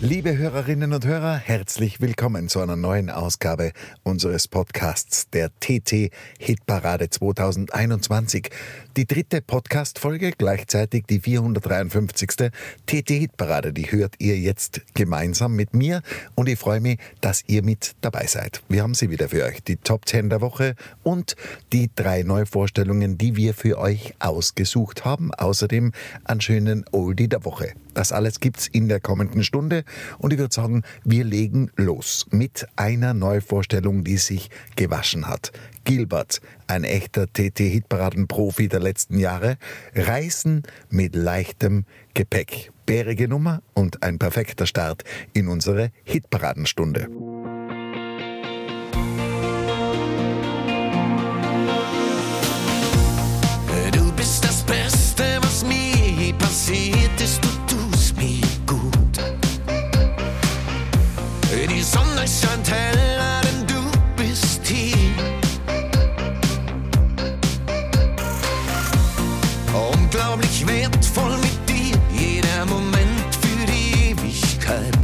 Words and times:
Liebe 0.00 0.38
Hörerinnen 0.38 0.92
und 0.92 1.04
Hörer, 1.04 1.34
herzlich 1.34 2.00
willkommen 2.00 2.48
zu 2.48 2.60
einer 2.60 2.76
neuen 2.76 3.10
Ausgabe 3.10 3.72
unseres 4.04 4.46
Podcasts 4.46 5.28
der 5.30 5.50
TT 5.58 6.12
Hitparade 6.38 7.10
2021. 7.10 8.48
Die 8.96 9.06
dritte 9.08 9.42
Podcast-Folge, 9.42 10.30
gleichzeitig 10.38 11.06
die 11.06 11.18
453. 11.18 12.52
TT 12.86 13.08
Hitparade, 13.08 13.72
die 13.72 13.90
hört 13.90 14.14
ihr 14.18 14.38
jetzt 14.38 14.82
gemeinsam 14.94 15.56
mit 15.56 15.74
mir 15.74 16.02
und 16.36 16.48
ich 16.48 16.60
freue 16.60 16.80
mich, 16.80 17.00
dass 17.20 17.42
ihr 17.48 17.64
mit 17.64 17.96
dabei 18.00 18.26
seid. 18.28 18.62
Wir 18.68 18.84
haben 18.84 18.94
sie 18.94 19.10
wieder 19.10 19.28
für 19.28 19.44
euch, 19.44 19.64
die 19.64 19.78
Top 19.78 20.06
10 20.06 20.30
der 20.30 20.40
Woche 20.40 20.76
und 21.02 21.34
die 21.72 21.90
drei 21.92 22.22
Neuvorstellungen, 22.22 23.18
die 23.18 23.34
wir 23.34 23.52
für 23.52 23.78
euch 23.78 24.14
ausgesucht 24.20 25.04
haben. 25.04 25.34
Außerdem 25.34 25.90
einen 26.22 26.40
schönen 26.40 26.84
Oldie 26.92 27.26
der 27.26 27.44
Woche. 27.44 27.72
Das 27.94 28.12
alles 28.12 28.40
gibt's 28.40 28.68
in 28.68 28.88
der 28.88 29.00
kommenden 29.00 29.42
Stunde 29.42 29.84
und 30.18 30.32
ich 30.32 30.38
würde 30.38 30.54
sagen, 30.54 30.82
wir 31.04 31.24
legen 31.24 31.70
los 31.76 32.26
mit 32.30 32.66
einer 32.76 33.14
Neuvorstellung, 33.14 34.04
die 34.04 34.18
sich 34.18 34.50
gewaschen 34.76 35.26
hat. 35.26 35.52
Gilbert, 35.84 36.40
ein 36.66 36.84
echter 36.84 37.26
TT-Hitparaden-Profi 37.26 38.68
der 38.68 38.80
letzten 38.80 39.18
Jahre, 39.18 39.56
Reisen 39.94 40.62
mit 40.90 41.16
leichtem 41.16 41.84
Gepäck. 42.14 42.72
Bärige 42.84 43.28
Nummer 43.28 43.62
und 43.74 44.02
ein 44.02 44.18
perfekter 44.18 44.66
Start 44.66 45.04
in 45.32 45.48
unsere 45.48 45.90
Hitparadenstunde. 46.04 47.08
Wertvoll 70.92 71.36
mit 71.38 71.68
dir, 71.68 71.96
jeder 72.12 72.64
Moment 72.66 73.34
für 73.40 73.66
die 73.66 74.10
Ewigkeit. 74.10 74.98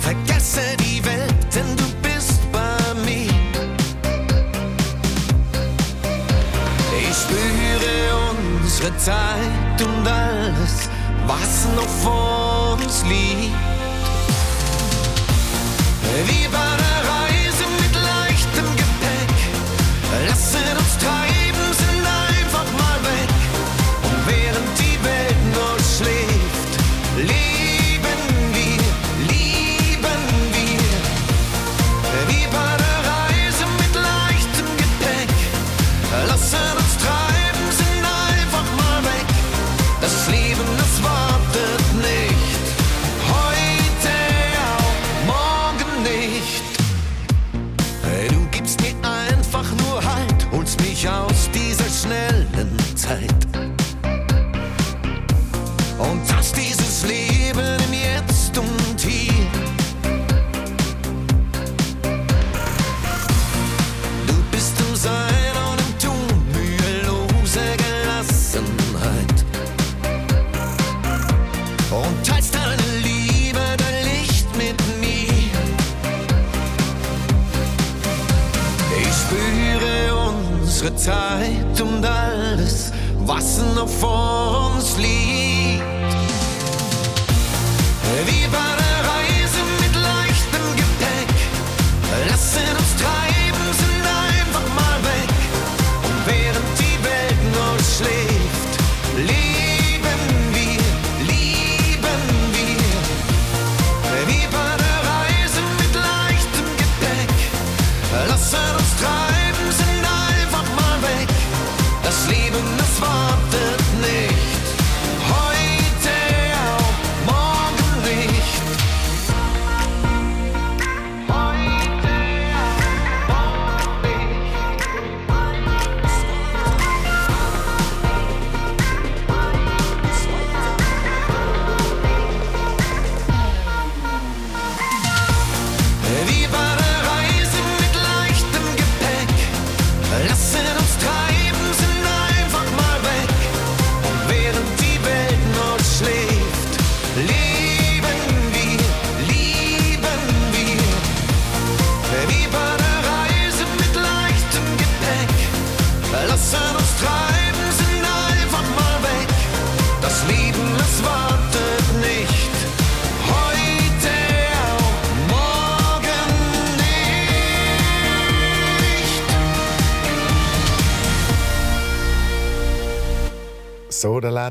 Vergesse 0.00 0.60
die 0.78 1.04
Welt, 1.04 1.34
denn 1.54 1.76
du 1.76 1.84
bist 2.02 2.40
bei 2.52 2.94
mir. 3.04 3.32
Ich 6.98 7.16
spüre 7.16 8.62
unsere 8.62 8.96
Zeit 8.98 9.80
und 9.80 10.06
alles, 10.06 10.88
was 11.26 11.68
noch 11.76 11.88
vor 12.02 12.33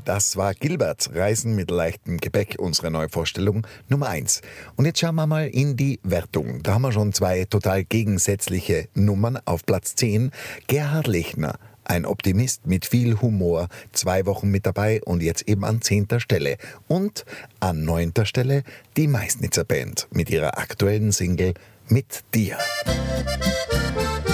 das 0.05 0.37
war 0.37 0.53
Gilbert. 0.53 1.09
Reisen 1.13 1.55
mit 1.55 1.71
leichtem 1.71 2.17
Gepäck, 2.17 2.55
unsere 2.59 2.91
Neuvorstellung 2.91 3.65
Nummer 3.89 4.09
1. 4.09 4.41
Und 4.75 4.85
jetzt 4.85 4.99
schauen 4.99 5.15
wir 5.15 5.27
mal 5.27 5.47
in 5.47 5.75
die 5.75 5.99
Wertung. 6.03 6.61
Da 6.63 6.73
haben 6.73 6.81
wir 6.83 6.91
schon 6.91 7.13
zwei 7.13 7.45
total 7.45 7.83
gegensätzliche 7.83 8.87
Nummern 8.93 9.39
auf 9.45 9.65
Platz 9.65 9.95
10. 9.95 10.31
Gerhard 10.67 11.07
Lechner, 11.07 11.55
Ein 11.85 12.05
Optimist 12.05 12.65
mit 12.65 12.85
viel 12.85 13.21
Humor, 13.21 13.67
zwei 13.91 14.25
Wochen 14.25 14.49
mit 14.49 14.65
dabei 14.65 15.01
und 15.03 15.21
jetzt 15.21 15.47
eben 15.47 15.65
an 15.65 15.81
zehnter 15.81 16.19
Stelle. 16.19 16.57
Und 16.87 17.25
an 17.59 17.83
neunter 17.83 18.25
Stelle 18.25 18.63
die 18.97 19.07
Meißnitzer 19.07 19.63
Band 19.65 20.07
mit 20.11 20.29
ihrer 20.29 20.57
aktuellen 20.57 21.11
Single 21.11 21.53
Mit 21.87 22.23
dir. 22.33 22.57
Beim 22.85 24.32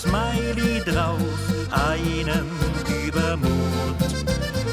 Smiley 0.00 0.80
drauf, 0.80 1.20
einen 1.70 2.46
Übermut. 3.06 4.00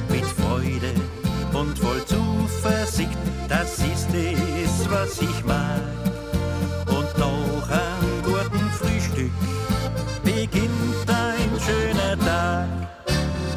Mit 0.09 0.25
Freude 0.25 0.93
und 1.51 1.77
voll 1.77 2.01
Zuversicht, 2.05 3.17
das 3.49 3.77
ist 3.79 4.07
es, 4.13 4.89
was 4.89 5.21
ich 5.21 5.43
mag. 5.43 5.81
Und 6.87 7.17
noch 7.17 7.69
am 7.69 8.23
guten 8.23 8.69
Frühstück 8.71 9.31
beginnt 10.23 11.09
ein 11.09 11.59
schöner 11.59 12.17
Tag. 12.25 12.69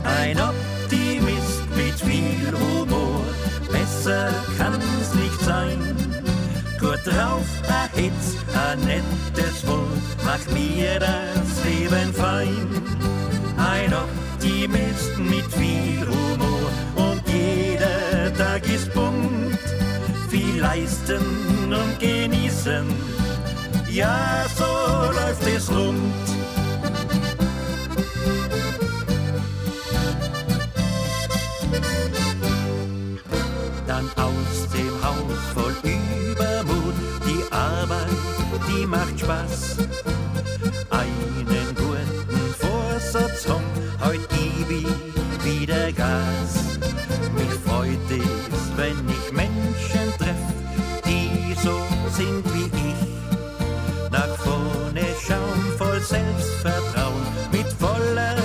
Ein 0.03 0.41
Optimist 0.41 1.63
mit 1.77 1.95
viel 2.01 2.53
Humor, 2.53 3.23
besser 3.71 4.33
kann's 4.59 5.15
nicht 5.15 5.41
sein. 5.43 5.79
Gut 6.81 6.99
drauf, 7.05 7.47
ein 7.69 8.03
Hitz, 8.03 8.35
ein 8.55 8.81
nettes 8.81 9.65
Wort, 9.69 10.10
macht 10.31 10.53
mir 10.53 11.01
das 11.01 11.49
Leben 11.65 12.15
fein. 12.15 12.69
Ein 13.57 13.93
Optimist 13.93 15.19
mit 15.19 15.47
viel 15.61 16.07
Humor 16.07 16.71
und 16.95 17.23
jeder 17.27 18.33
Tag 18.35 18.63
ist 18.69 18.93
bunt. 18.95 19.59
Viel 20.29 20.61
leisten 20.61 21.25
und 21.81 21.99
genießen, 21.99 22.87
ja, 23.91 24.47
so 24.57 24.71
läuft 25.19 25.47
es 25.57 25.69
rund. 25.71 26.27
dann 33.87 34.09
aus 34.27 34.69
dem 34.73 34.95
Haus 35.05 35.41
voll 35.55 35.77
Übermut. 35.83 36.95
Die 37.27 37.43
Arbeit, 37.53 38.21
die 38.69 38.87
macht 38.87 39.19
Spaß. 39.19 39.90
Vorsatz 43.51 43.61
haben, 43.61 43.65
heut 44.05 44.29
gib 44.29 44.71
ich 44.71 45.45
wieder 45.45 45.93
Gas. 45.93 46.79
Mich 47.35 47.55
freut 47.67 48.11
es, 48.11 48.77
wenn 48.77 49.09
ich 49.09 49.33
Menschen 49.33 50.13
treff, 50.19 50.37
die 51.05 51.55
so 51.63 51.81
sind 52.17 52.45
wie 52.55 52.71
ich. 52.91 54.11
Nach 54.11 54.35
vorne 54.37 55.05
schauen, 55.27 55.63
voll 55.79 56.01
Selbstvertrauen, 56.01 57.27
mit 57.53 57.67
voller 57.79 58.37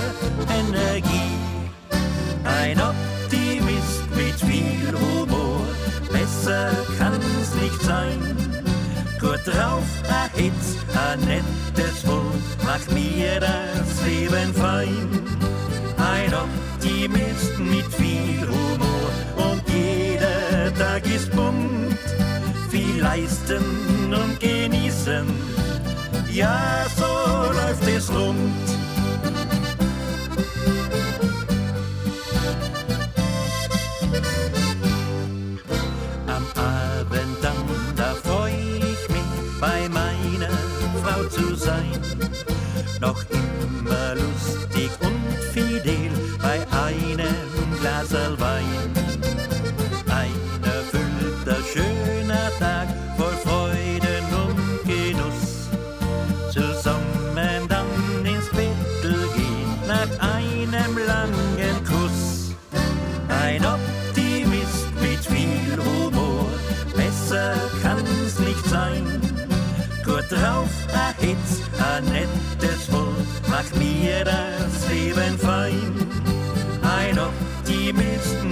Energie. 0.48 1.34
Ein 2.44 2.80
Optimist 2.80 4.02
mit 4.14 4.38
viel 4.40 4.92
Humor, 4.92 5.60
besser 6.12 6.70
kann's 6.98 7.54
nicht 7.60 7.82
sein. 7.82 8.36
Gut 9.20 9.40
drauf, 9.44 9.84
ein 10.08 10.30
Hitz, 10.40 10.76
ein 10.94 11.20
nettes 11.20 12.06
Wort, 12.06 12.64
macht 12.64 12.90
mir 12.92 13.40
das 13.40 13.65
Leben 14.46 14.54
fein. 14.54 15.08
Ein 15.98 16.32
Optimist 16.34 17.58
mit 17.58 17.86
viel 17.94 18.46
Humor 18.46 19.50
und 19.50 19.62
jeder 19.68 20.74
Tag 20.74 21.06
ist 21.06 21.30
bunt. 21.32 21.98
Viel 22.70 23.00
leisten 23.00 23.64
und 24.12 24.40
genießen, 24.40 25.26
ja, 26.30 26.86
so 26.96 27.52
läuft 27.52 27.88
es 27.88 28.10
rund. 28.10 28.85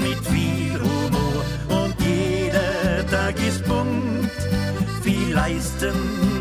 Mit 0.05 0.19
viel 0.27 0.79
Humor 0.79 1.45
und 1.69 1.95
jeder 1.99 3.07
Tag 3.11 3.35
ist 3.49 3.65
bunt. 3.65 4.31
Viel 5.03 5.35
leisten 5.35 5.95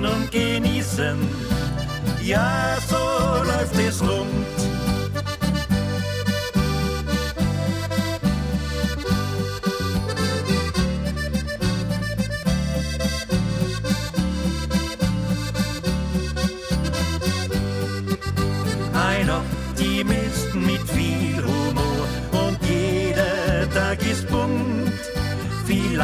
und 0.03 0.31
genießen, 0.31 1.17
ja, 2.21 2.77
so 2.89 3.43
läuft 3.49 3.77
es 3.87 4.01
rund. 4.01 4.42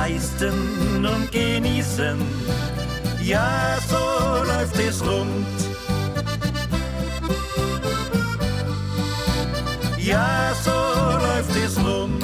Leisten 0.10 1.06
und 1.06 1.32
genießen, 1.32 2.18
ja, 3.22 3.78
so 3.88 4.44
läuft 4.44 4.80
es 4.80 5.06
rund. 5.06 5.46
Ja, 9.98 10.54
so 10.64 10.72
läuft 10.72 11.56
es 11.56 11.78
rund. 11.78 12.24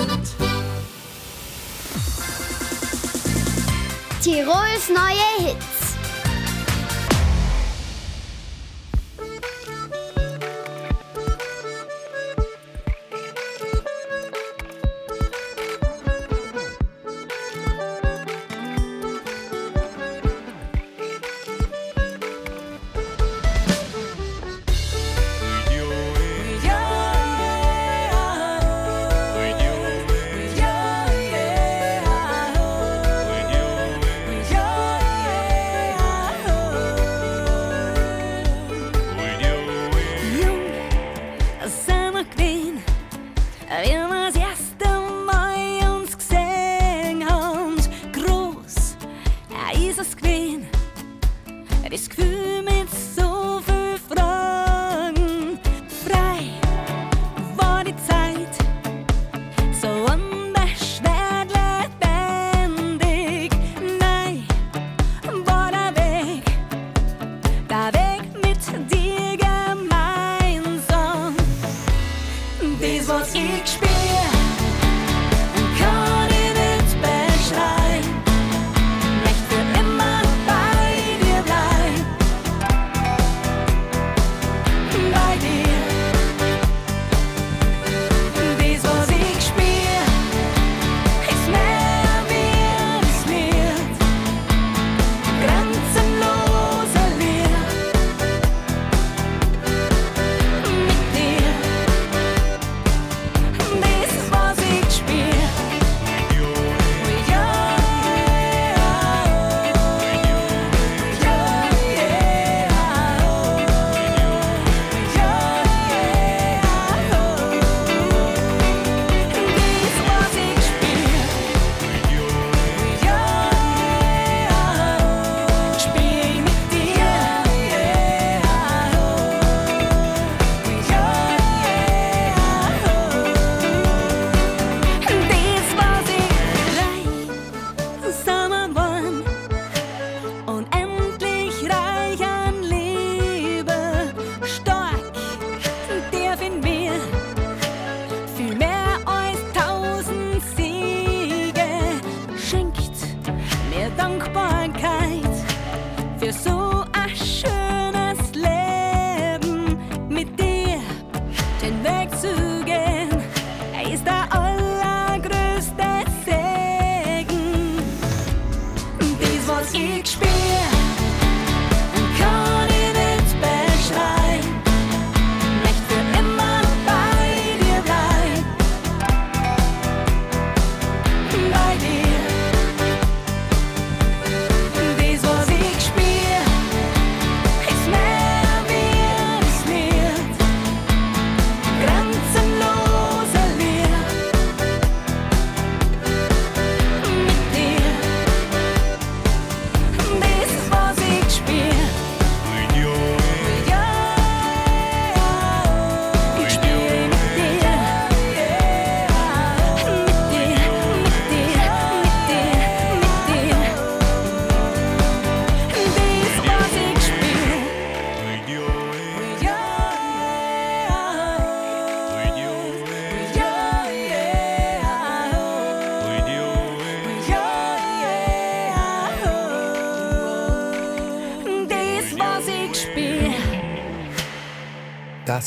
Tirols 4.21 4.89
neue 4.89 5.49
Hits. 5.49 5.74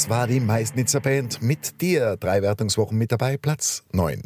War 0.08 0.26
die 0.26 0.40
Meißnitzer 0.40 1.00
Band 1.00 1.42
mit 1.42 1.82
dir. 1.82 2.16
Drei 2.16 2.40
Wertungswochen 2.40 2.96
mit 2.96 3.12
dabei, 3.12 3.36
Platz 3.36 3.84
9. 3.92 4.22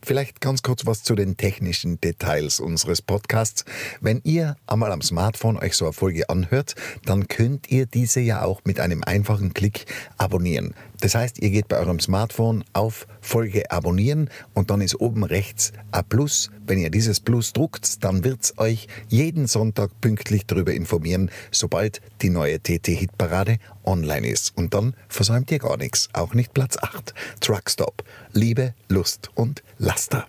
Vielleicht 0.00 0.40
ganz 0.40 0.62
kurz 0.62 0.86
was 0.86 1.02
zu 1.02 1.16
den 1.16 1.36
technischen 1.36 2.00
Details 2.00 2.60
unseres 2.60 3.02
Podcasts. 3.02 3.64
Wenn 4.00 4.20
ihr 4.22 4.56
einmal 4.68 4.92
am 4.92 5.02
Smartphone 5.02 5.56
euch 5.56 5.74
so 5.74 5.86
eine 5.86 5.92
Folge 5.92 6.28
anhört, 6.28 6.76
dann 7.06 7.26
könnt 7.26 7.72
ihr 7.72 7.86
diese 7.86 8.20
ja 8.20 8.44
auch 8.44 8.60
mit 8.64 8.78
einem 8.78 9.02
einfachen 9.02 9.52
Klick 9.52 9.86
abonnieren. 10.16 10.74
Das 11.00 11.14
heißt, 11.14 11.40
ihr 11.40 11.50
geht 11.50 11.68
bei 11.68 11.78
eurem 11.78 12.00
Smartphone 12.00 12.64
auf 12.72 13.06
Folge 13.20 13.70
abonnieren 13.70 14.30
und 14.54 14.70
dann 14.70 14.80
ist 14.80 15.00
oben 15.00 15.24
rechts 15.24 15.72
ein 15.92 16.04
Plus. 16.08 16.50
Wenn 16.66 16.78
ihr 16.78 16.90
dieses 16.90 17.20
Plus 17.20 17.52
druckt, 17.52 18.02
dann 18.04 18.24
wird's 18.24 18.54
euch 18.58 18.88
jeden 19.08 19.46
Sonntag 19.46 19.90
pünktlich 20.00 20.46
darüber 20.46 20.72
informieren, 20.72 21.30
sobald 21.50 22.00
die 22.22 22.30
neue 22.30 22.60
TT-Hitparade 22.60 23.58
online 23.84 24.28
ist. 24.28 24.56
Und 24.56 24.74
dann 24.74 24.94
versäumt 25.08 25.50
ihr 25.50 25.58
gar 25.58 25.76
nichts, 25.76 26.08
auch 26.12 26.34
nicht 26.34 26.54
Platz 26.54 26.76
8. 26.80 27.14
Truckstop. 27.40 28.02
Liebe, 28.32 28.74
Lust 28.88 29.30
und 29.34 29.62
Laster. 29.78 30.26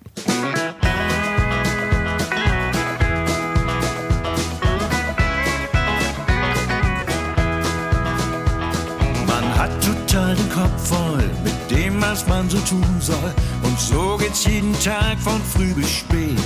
Total 10.17 10.35
den 10.35 10.49
Kopf 10.49 10.87
voll 10.87 11.29
mit 11.43 11.71
dem, 11.71 12.01
was 12.01 12.25
man 12.27 12.49
so 12.49 12.57
tun 12.59 12.85
soll. 12.99 13.33
Und 13.63 13.79
so 13.79 14.17
geht's 14.17 14.45
jeden 14.45 14.73
Tag 14.81 15.17
von 15.19 15.41
früh 15.41 15.73
bis 15.73 15.89
spät. 15.89 16.39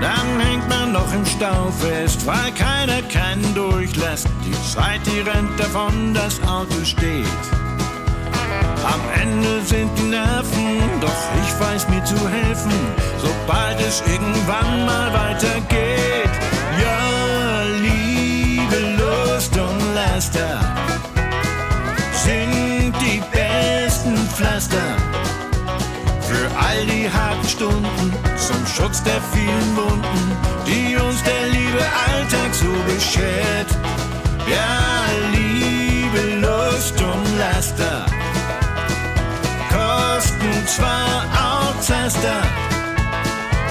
Dann 0.00 0.40
hängt 0.40 0.68
man 0.68 0.92
noch 0.92 1.12
im 1.14 1.24
Stau 1.24 1.70
fest, 1.78 2.26
weil 2.26 2.50
keiner 2.52 3.02
keinen 3.02 3.54
durchlässt. 3.54 4.28
Die 4.44 4.74
Zeit, 4.74 5.00
die 5.06 5.20
rennt 5.20 5.58
davon, 5.58 6.14
das 6.14 6.40
Auto 6.42 6.84
steht. 6.84 7.26
Am 8.84 9.00
Ende 9.20 9.62
sind 9.64 9.90
die 9.96 10.10
Nerven, 10.10 10.80
doch 11.00 11.22
ich 11.42 11.60
weiß 11.60 11.88
mir 11.88 12.02
zu 12.04 12.16
helfen, 12.28 12.72
sobald 13.18 13.80
es 13.80 14.02
irgendwann 14.06 14.86
mal 14.86 15.12
weitergeht. 15.12 16.11
Harten 27.12 27.48
Stunden 27.48 28.12
zum 28.36 28.66
Schutz 28.66 29.02
der 29.02 29.20
vielen 29.32 29.76
Wunden, 29.76 30.36
die 30.66 30.96
uns 30.96 31.22
der 31.22 31.48
liebe 31.48 31.84
Alltag 32.08 32.54
so 32.54 32.72
beschert. 32.86 33.68
Ja, 34.50 35.02
Liebe, 35.32 36.40
Lust 36.40 37.00
und 37.00 37.38
Laster 37.38 38.06
kosten 39.70 40.66
zwar 40.66 41.24
auch 41.46 41.80
Zaster, 41.80 42.42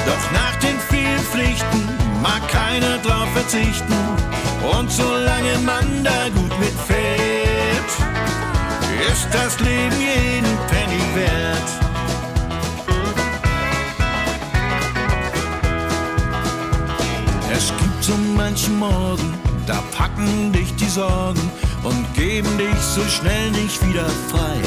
doch 0.05 0.31
nach 0.31 0.55
den 0.57 0.79
vielen 0.89 1.19
Pflichten 1.19 1.89
mag 2.21 2.48
keiner 2.48 2.98
drauf 3.00 3.27
verzichten. 3.33 3.93
Und 4.77 4.91
solange 4.91 5.57
man 5.65 6.03
da 6.03 6.29
gut 6.36 6.60
mitfährt, 6.60 7.91
ist 9.12 9.27
das 9.31 9.60
Leben 9.60 10.00
jeden 10.00 10.57
Penny 10.67 11.01
wert. 11.15 11.80
Es 17.53 17.67
gibt 17.67 18.03
so 18.03 18.13
manchen 18.38 18.79
Morgen, 18.79 19.34
da 19.67 19.84
packen 19.96 20.53
dich 20.53 20.74
die 20.75 20.88
Sorgen 20.88 21.51
und 21.84 22.13
geben 22.13 22.58
dich 22.58 22.79
so 22.79 23.03
schnell 23.03 23.51
nicht 23.51 23.86
wieder 23.88 24.08
frei. 24.29 24.58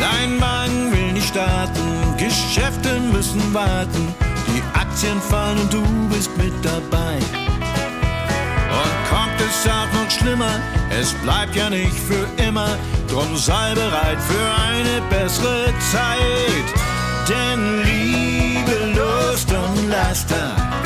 Dein 0.00 0.40
Wagen 0.40 0.92
will 0.92 1.12
nicht 1.12 1.28
starten, 1.28 2.16
Geschäfte 2.16 3.00
müssen 3.12 3.42
warten, 3.52 4.14
die 4.48 4.62
Aktien 4.78 5.20
fallen 5.20 5.58
und 5.60 5.72
du 5.72 5.82
bist 6.08 6.30
mit 6.38 6.54
dabei. 6.62 7.16
Und 8.80 8.96
kommt 9.10 9.38
es 9.40 9.70
auch 9.70 9.92
noch 9.92 10.10
schlimmer, 10.10 10.60
es 10.90 11.12
bleibt 11.22 11.54
ja 11.54 11.68
nicht 11.68 11.98
für 11.98 12.26
immer, 12.42 12.78
drum 13.08 13.36
sei 13.36 13.74
bereit 13.74 14.18
für 14.20 14.46
eine 14.70 15.02
bessere 15.10 15.66
Zeit. 15.92 16.66
Denn 17.28 17.82
Liebe, 17.82 18.98
Lust 18.98 19.50
und 19.52 19.90
Laster 19.90 20.85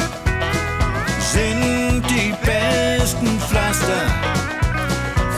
besten 3.11 3.41
Pflaster 3.41 4.07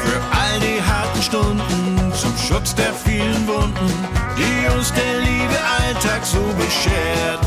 für 0.02 0.20
all 0.36 0.60
die 0.60 0.82
harten 0.82 1.22
Stunden 1.22 2.12
zum 2.12 2.36
Schutz 2.36 2.74
der 2.74 2.92
vielen 2.92 3.46
Wunden, 3.48 3.90
die 4.36 4.76
uns 4.76 4.92
der 4.92 5.20
liebe 5.20 5.58
Alltag 5.80 6.20
so 6.22 6.42
beschert. 6.58 7.40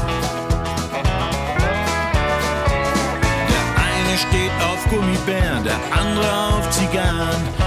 Der 3.51 3.65
eine 3.85 4.17
steht 4.17 4.51
auf 4.67 4.83
Gummibären, 4.89 5.63
der 5.63 5.77
andere 5.91 6.57
auf 6.57 6.69
Zigarren. 6.71 7.64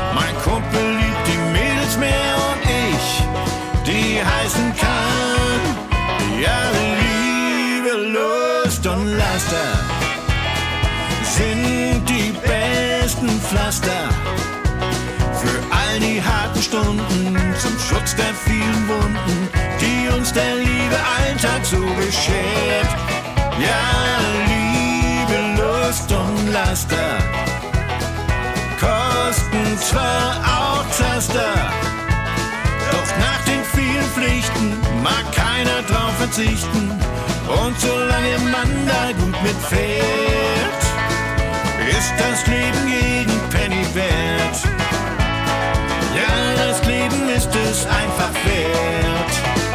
Pflaster 13.69 14.09
für 15.43 15.61
all 15.71 16.01
die 16.01 16.23
harten 16.23 16.63
Stunden 16.63 17.55
zum 17.59 17.79
Schutz 17.79 18.17
der 18.17 18.33
vielen 18.47 18.89
Wunden, 18.89 19.49
die 19.79 20.09
uns 20.09 20.33
der 20.33 20.57
liebe 20.57 20.97
Alltag 21.19 21.67
so 21.67 21.77
beschert. 21.77 22.89
Ja, 23.61 23.85
Liebe, 24.47 25.61
Lust 25.61 26.11
und 26.11 26.51
Laster 26.51 27.19
kosten 28.81 29.79
zwar 29.81 30.41
auch 30.47 30.89
Zaster, 30.89 31.53
doch 32.91 33.11
nach 33.21 33.45
den 33.45 33.63
vielen 33.75 34.09
Pflichten 34.15 34.79
mag 35.03 35.31
keiner 35.33 35.83
drauf 35.83 36.17
verzichten. 36.17 36.99
Und 37.63 37.79
solange 37.79 38.39
man 38.51 38.87
da 38.87 39.13
gut 39.13 39.43
mitfährt, 39.43 40.88
ist 41.89 42.13
das 42.19 42.47
Leben 42.47 42.87
jeden 42.87 43.39
Penny 43.51 43.85
wert. 43.95 44.59
Ja, 46.15 46.55
das 46.57 46.85
Leben 46.87 47.29
ist 47.29 47.51
es 47.55 47.87
einfach 47.87 48.33
wert. 48.45 49.68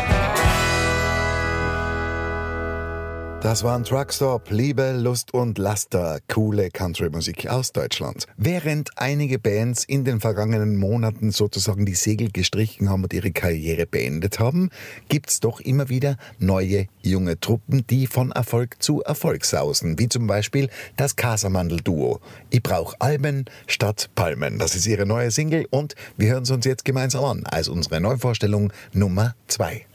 Das 3.43 3.61
waren 3.61 3.83
Truckstop, 3.83 4.51
Liebe, 4.51 4.93
Lust 4.93 5.33
und 5.33 5.57
Laster, 5.57 6.19
coole 6.29 6.69
Country-Musik 6.69 7.49
aus 7.49 7.73
Deutschland. 7.73 8.25
Während 8.37 8.91
einige 8.95 9.37
Bands 9.37 9.83
in 9.83 10.05
den 10.05 10.21
vergangenen 10.21 10.77
Monaten 10.77 11.29
sozusagen 11.31 11.85
die 11.85 11.95
Segel 11.95 12.31
gestrichen 12.31 12.89
haben 12.89 13.03
und 13.03 13.11
ihre 13.11 13.31
Karriere 13.31 13.85
beendet 13.85 14.39
haben, 14.39 14.69
gibt 15.09 15.29
es 15.29 15.41
doch 15.41 15.59
immer 15.59 15.89
wieder 15.89 16.15
neue 16.39 16.87
junge 17.01 17.37
Truppen, 17.37 17.85
die 17.85 18.07
von 18.07 18.31
Erfolg 18.31 18.81
zu 18.81 19.01
Erfolg 19.01 19.43
sausen, 19.43 19.99
wie 19.99 20.07
zum 20.07 20.25
Beispiel 20.25 20.69
das 20.95 21.17
Kasamandel-Duo. 21.17 22.21
Ich 22.49 22.63
brauch 22.63 22.95
Almen 22.99 23.43
statt 23.67 24.09
Palmen. 24.15 24.57
Das 24.57 24.73
ist 24.73 24.87
ihre 24.87 25.05
neue 25.05 25.31
Single 25.31 25.67
und 25.69 25.95
wir 26.15 26.31
hören 26.31 26.43
es 26.43 26.51
uns 26.51 26.63
jetzt 26.63 26.85
gemeinsam 26.85 27.25
an 27.25 27.43
als 27.45 27.67
unsere 27.67 27.99
Neuvorstellung 27.99 28.71
Nummer 28.93 29.35
2. 29.49 29.85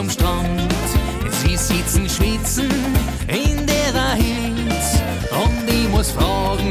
zum 0.00 0.08
Strand. 0.08 0.72
Sie 1.42 1.56
sitzen 1.58 2.08
schwitzen 2.08 2.70
in 3.28 3.66
der 3.66 4.14
Hitze 4.14 5.02
und 5.30 5.68
ich 5.68 5.88
muss 5.90 6.10
fragen, 6.12 6.70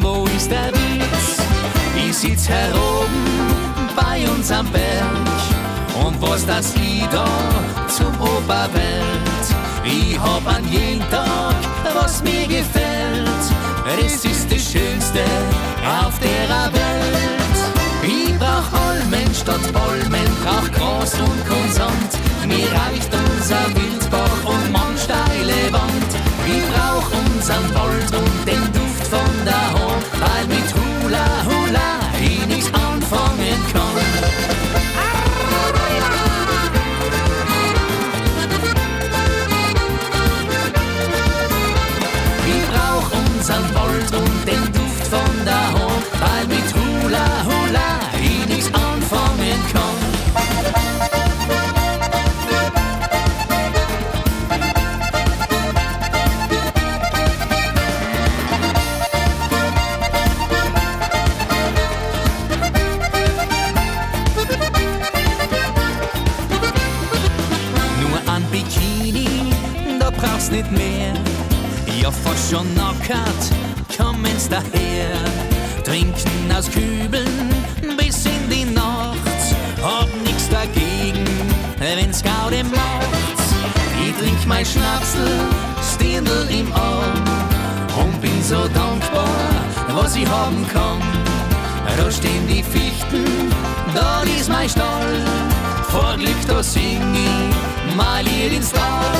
wo 0.00 0.24
ist 0.34 0.50
der 0.50 0.72
Witz? 0.72 1.36
Ich 1.94 2.16
sitz 2.16 2.48
heroben 2.48 3.26
bei 3.94 4.26
uns 4.30 4.50
am 4.50 4.66
Berg 4.68 5.36
und 6.02 6.16
was 6.22 6.46
das 6.46 6.74
Lied 6.76 7.12
da 7.12 7.26
zum 7.88 8.14
Oberwelt. 8.20 9.44
Ich 9.84 10.18
hab 10.18 10.46
an 10.46 10.64
jeden 10.70 11.04
Tag, 11.10 11.56
was 11.94 12.22
mir 12.22 12.46
gefällt. 12.46 13.44
Es 14.02 14.24
ist 14.24 14.50
das 14.50 14.62
Schönste 14.72 15.24
auf 15.84 16.18
der 16.20 16.72
Welt. 16.72 17.56
Ich 18.02 18.38
brauch 18.38 18.80
Almen 18.88 19.34
statt 19.34 19.60
Palmen, 19.74 20.30
brauch 20.42 20.70
Gras 20.72 21.14
und 21.20 21.46
Konsant. 21.46 22.25
Mir 22.46 22.70
reicht 22.72 23.10
unser 23.12 23.64
Wildbach 23.74 24.44
und 24.44 24.72
man 24.72 24.96
steile 24.96 25.72
Wand. 25.72 26.10
Ich 26.46 26.62
brauch 26.70 27.10
unseren 27.10 27.74
Wald 27.74 28.12
und 28.14 28.46
den 28.46 28.72
Duft 28.72 29.06
von 29.08 29.44
der 29.44 29.66
Hand, 29.74 30.06
weil 30.20 30.46
mit 30.46 30.75
Mein 84.46 84.64
Schnapsel, 84.64 85.28
Stindel 85.82 86.46
im 86.50 86.72
Arm. 86.72 87.24
Und 87.98 88.20
bin 88.20 88.42
so 88.42 88.68
dankbar, 88.68 89.28
was 89.88 90.14
ich 90.14 90.28
haben 90.28 90.66
kann. 90.72 91.00
Da 91.96 92.10
stehen 92.10 92.46
die 92.46 92.62
Fichten, 92.62 93.24
da 93.94 94.22
ist 94.38 94.48
mein 94.48 94.68
Stall. 94.68 95.24
Vor 95.88 96.14
Glück, 96.16 96.40
da 96.46 96.62
sing 96.62 97.00
ich 97.14 97.96
mein 97.96 98.24
Lied 98.26 98.52
ins 98.52 98.70
Tal. 98.70 99.16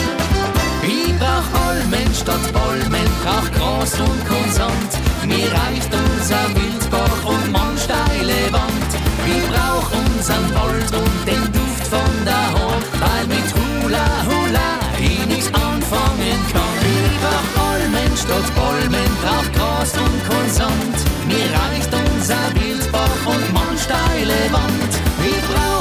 Ich 0.82 1.12
brauch 1.18 1.60
Almen 1.66 2.14
statt 2.14 2.52
Palmen, 2.52 3.08
brauch 3.24 3.50
Gras 3.52 3.98
und 3.98 4.28
Konsant. 4.28 4.92
Mir 5.26 5.50
reicht 5.50 5.90
unser 5.92 6.46
Wildbach 6.54 7.24
und 7.24 7.50
man 7.50 7.76
steile 7.78 8.52
Wand. 8.52 8.90
Ich 9.26 9.42
brauch 9.50 9.90
unseren 9.90 10.54
Wald 10.54 10.92
und 10.94 11.26
den 11.26 11.52
Duft 11.52 11.86
von 11.88 12.24
der 12.24 12.46
Hand, 12.52 12.86
weil 13.00 13.26
mit 13.26 13.48
Hula 13.54 14.06
Hula 14.26 14.85
ich 15.00 15.26
nichts 15.26 15.48
anfangen 15.54 16.38
kann. 16.52 16.76
Brauch 17.22 17.62
Almen 17.70 18.16
statt 18.16 18.48
Palmen, 18.54 19.10
brauch 19.22 19.52
Gras 19.52 19.92
und 19.92 20.18
Konsant. 20.28 20.96
Mir 21.26 21.48
reicht 21.60 21.90
unser 21.92 22.44
Wildbach 22.54 23.26
und 23.26 23.52
man 23.52 23.76
steile 23.78 24.38
Wand. 24.52 24.92
Ich 25.24 25.42
brauch 25.48 25.75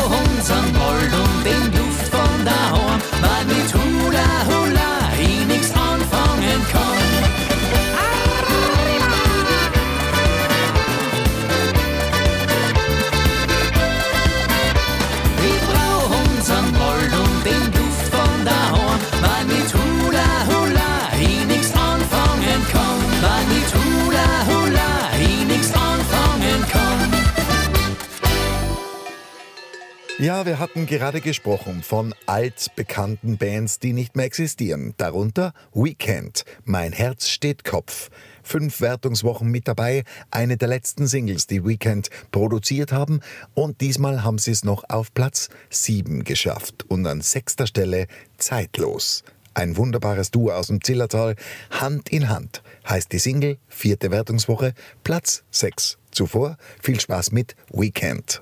Ja, 30.26 30.44
wir 30.48 30.58
hatten 30.58 30.88
gerade 30.88 31.22
gesprochen 31.22 31.84
von 31.84 32.16
altbekannten 32.26 33.38
Bands, 33.38 33.78
die 33.78 33.94
nicht 33.94 34.16
mehr 34.16 34.26
existieren. 34.26 34.96
Darunter 34.98 35.54
Weekend, 35.72 36.46
Mein 36.64 36.94
Herz 36.94 37.28
steht 37.30 37.64
Kopf. 37.64 38.10
Fünf 38.42 38.82
Wertungswochen 38.82 39.52
mit 39.52 39.68
dabei, 39.68 40.04
eine 40.32 40.58
der 40.58 40.68
letzten 40.68 41.06
Singles, 41.06 41.46
die 41.46 41.64
Weekend 41.64 42.10
produziert 42.32 42.92
haben. 42.92 43.20
Und 43.54 43.82
diesmal 43.82 44.24
haben 44.24 44.40
sie 44.40 44.50
es 44.50 44.64
noch 44.64 44.84
auf 44.90 45.14
Platz 45.14 45.50
sieben 45.70 46.24
geschafft. 46.24 46.86
Und 46.88 47.06
an 47.06 47.22
sechster 47.22 47.68
Stelle 47.68 48.08
Zeitlos. 48.40 49.24
Ein 49.54 49.78
wunderbares 49.78 50.32
Duo 50.32 50.54
aus 50.54 50.68
dem 50.68 50.84
Zillertal, 50.84 51.36
Hand 51.70 52.10
in 52.10 52.30
Hand, 52.30 52.64
heißt 52.90 53.12
die 53.12 53.20
Single, 53.20 53.60
vierte 53.68 54.10
Wertungswoche, 54.10 54.74
Platz 55.04 55.44
sechs. 55.52 56.00
Zuvor 56.10 56.58
viel 56.82 57.00
Spaß 57.00 57.32
mit 57.32 57.56
Weekend. 57.72 58.40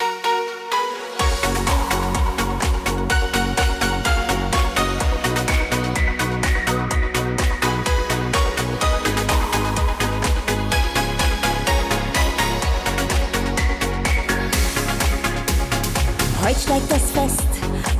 Steigt 16.63 16.91
das 16.91 17.11
Fest 17.11 17.49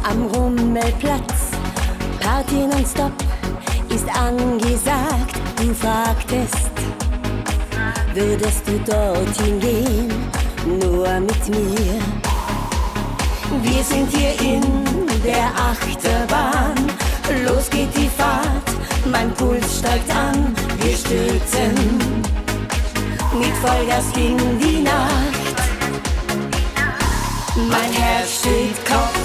am 0.04 0.28
Rummelplatz. 0.28 1.52
Party 2.20 2.66
nonstop 2.66 3.12
ist 3.90 4.08
angesagt. 4.16 5.36
Du 5.58 5.74
fragtest, 5.74 6.72
würdest 8.14 8.64
du 8.66 8.80
dorthin 8.90 9.60
gehen? 9.60 10.12
Nur 10.66 11.20
mit 11.20 11.50
mir. 11.50 12.00
Wir 13.62 13.84
sind 13.84 14.10
hier 14.16 14.34
in 14.40 14.62
der 15.24 15.48
Achterbahn. 15.72 16.76
Los 17.46 17.70
geht 17.70 17.96
die 17.96 18.10
Fahrt, 18.10 18.70
mein 19.12 19.34
Puls 19.34 19.80
steigt 19.80 20.10
an. 20.10 20.56
Wir 20.80 20.96
stürzen 20.96 21.74
mit 23.34 23.54
Vollgas 23.62 24.06
in 24.16 24.38
die 24.60 24.82
Nacht. 24.82 25.43
Mein 27.56 27.94
Herz 27.94 28.40
steht 28.40 28.84
Kopf, 28.84 29.20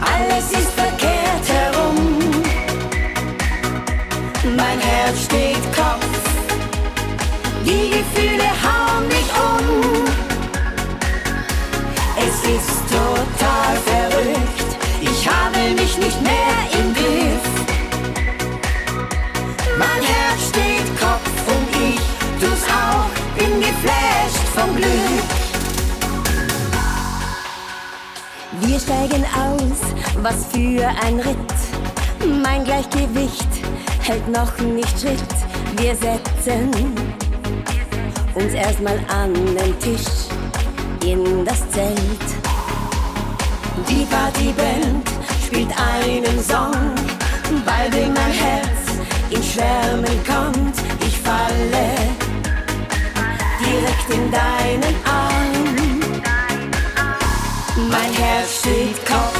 alles 0.00 0.52
ist 0.52 0.70
verkehrt 0.76 1.48
herum. 1.48 2.20
Mein 4.56 4.78
Herz 4.78 5.24
steht 5.24 5.56
Kopf, 5.74 6.06
die 7.64 7.90
Gefühle 7.90 8.48
hauen 8.62 9.08
mich 9.08 9.28
um. 9.50 10.04
Es 12.16 12.48
ist 12.48 12.82
total 12.88 13.76
verrückt, 13.84 14.76
ich 15.00 15.28
habe 15.28 15.74
mich 15.74 15.98
nicht 15.98 16.22
mehr 16.22 16.80
im 16.80 16.94
Griff. 16.94 17.48
Mein 19.76 20.02
Herz 20.02 20.48
steht 20.50 21.00
Kopf 21.00 21.28
und 21.48 21.92
ich 21.92 22.00
tu's 22.40 22.62
auch, 22.70 23.36
bin 23.36 23.58
geflasht 23.58 24.46
vom 24.54 24.76
Glück. 24.76 25.37
Wir 28.68 28.78
steigen 28.78 29.24
aus, 29.34 29.80
was 30.22 30.44
für 30.52 30.86
ein 31.02 31.18
Ritt. 31.20 32.42
Mein 32.42 32.64
Gleichgewicht 32.64 33.48
hält 34.02 34.28
noch 34.28 34.58
nicht 34.58 35.00
Schritt. 35.00 35.34
Wir 35.78 35.96
setzen 35.96 36.70
uns 38.34 38.52
erstmal 38.52 38.98
an 39.08 39.32
den 39.32 39.78
Tisch 39.78 40.28
in 41.02 41.46
das 41.46 41.60
Zelt. 41.70 42.28
Die 43.88 44.04
Partyband 44.04 45.08
spielt 45.46 45.70
einen 45.70 46.38
Song, 46.42 46.92
bald 47.64 47.94
in 47.94 48.12
mein 48.12 48.32
Herz 48.32 49.00
in 49.30 49.42
Schwärmen 49.42 50.18
kommt. 50.26 50.76
Ich 51.06 51.18
falle 51.20 51.88
direkt 53.64 54.10
in 54.10 54.30
deinen 54.30 54.94
Arm. 55.06 55.17
Steht 58.48 59.04
Kopf, 59.04 59.38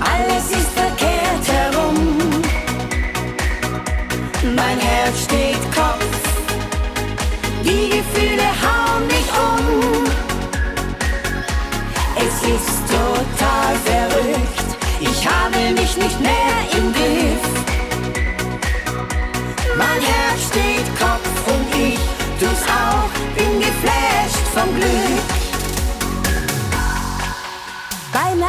alles 0.00 0.50
ist 0.50 0.70
verkehrt 0.72 1.46
herum. 1.46 2.42
Mein 4.56 4.78
Herz 4.78 5.24
steht 5.24 5.62
Kopf, 5.74 6.06
die 7.62 7.90
Gefühle 7.90 8.48
hauen 8.62 9.06
mich 9.06 9.28
um. 9.48 10.04
Es 12.16 12.36
ist 12.56 12.80
total 12.88 13.74
verrückt, 13.84 14.68
ich 15.00 15.28
habe 15.28 15.72
mich 15.74 15.96
nicht 15.96 16.20
mehr 16.20 16.71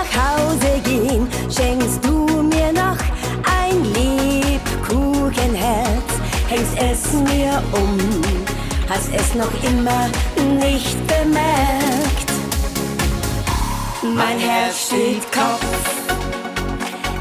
Beim 0.04 0.12
Nachhause 0.12 0.82
gehen 0.84 1.28
schenkst 1.50 2.04
du 2.04 2.28
mir 2.44 2.74
noch 2.74 2.98
ein 3.62 3.86
Lebkuchenherz, 3.94 6.10
hängst 6.50 6.78
es 6.78 7.14
mir 7.14 7.64
um, 7.72 7.98
hast 8.90 9.14
es 9.14 9.34
noch 9.36 9.54
immer 9.64 10.10
nicht 10.60 10.98
bemerkt. 11.08 12.34
Mein 14.02 14.40
Herz 14.40 14.88
steht 14.88 15.32
Kopf, 15.32 15.64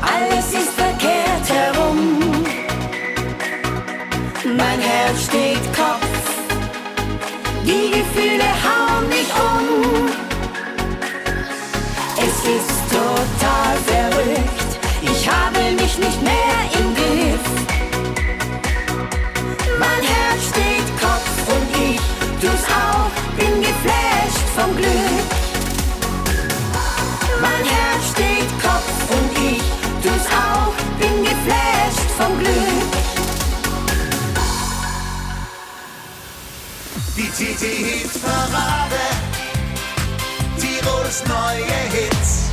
alles 0.03 0.53
ist 0.53 0.71
verkehrt 0.71 1.49
herum. 1.49 2.21
Mein 4.45 4.81
Herz 4.81 5.23
steht 5.25 5.73
Kopf, 5.75 6.09
die 7.65 7.91
Gefühle 7.91 8.53
hauen 8.65 9.09
mich 9.09 9.33
um. 9.35 10.32
Total 13.53 13.77
verrückt, 13.87 14.79
ich 15.03 15.29
habe 15.29 15.61
mich 15.73 15.99
nicht 15.99 16.23
mehr 16.23 16.59
im 16.79 16.95
Griff. 16.95 17.47
Mein 19.79 20.03
Herz 20.03 20.43
steht 20.51 20.89
Kopf 21.01 21.35
und 21.55 21.69
ich 21.91 22.01
tu's 22.41 22.65
auch, 22.71 23.11
bin 23.37 23.61
geflasht 23.61 24.49
vom 24.57 24.77
Glück. 24.77 25.29
Mein 27.41 27.65
Herz 27.65 28.03
steht 28.13 28.51
Kopf 28.63 28.97
und 29.11 29.31
ich 29.53 29.63
tu's 30.03 30.27
auch, 30.31 30.75
bin 30.99 31.25
geflasht 31.25 32.11
vom 32.17 32.39
Glück. 32.39 32.93
Die 37.17 37.29
TT-Hit-Parade. 37.29 39.03
Tirols 40.59 41.25
neue 41.27 41.65
Hits. 41.91 42.52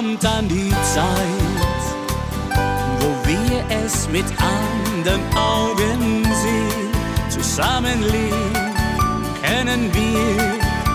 Kommt 0.00 0.24
dann 0.24 0.48
die 0.48 0.70
Zeit, 0.94 1.82
wo 3.00 3.28
wir 3.28 3.62
es 3.84 4.08
mit 4.08 4.24
anderen 4.24 5.20
Augen 5.36 6.24
sehen. 6.24 6.90
Zusammenleben 7.28 8.54
können 9.42 9.92
wir, 9.92 10.54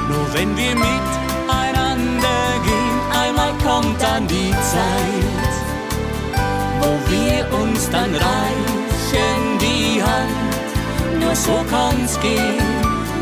nur 0.09 0.33
wenn 0.33 0.57
wir 0.57 0.73
miteinander 0.73 2.41
gehen. 2.65 2.99
Einmal 3.21 3.53
kommt 3.63 4.01
dann 4.01 4.27
die 4.27 4.51
Zeit, 4.73 5.53
wo 6.81 6.89
wir 7.11 7.59
uns 7.61 7.87
dann 7.91 8.09
reichen 8.09 9.59
die 9.61 10.01
Hand. 10.01 11.21
Nur 11.21 11.35
so 11.35 11.63
kann's 11.69 12.19
gehen, 12.21 12.65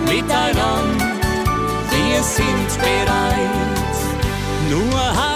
miteinander, 0.05 1.11
wir 1.91 2.23
sind 2.23 2.69
bereit. 2.79 3.73
Nur 4.69 5.32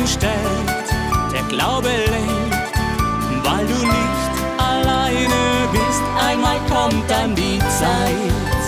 Hoffnung 0.00 0.06
stärkt, 0.06 0.92
der 1.32 1.42
Glaube 1.44 1.88
lenkt, 1.88 3.44
weil 3.44 3.66
du 3.66 3.74
nicht 3.74 4.32
alleine 4.58 5.68
bist. 5.72 6.02
Einmal 6.26 6.58
kommt 6.68 7.08
dann 7.10 7.34
die 7.34 7.58
Zeit, 7.58 8.60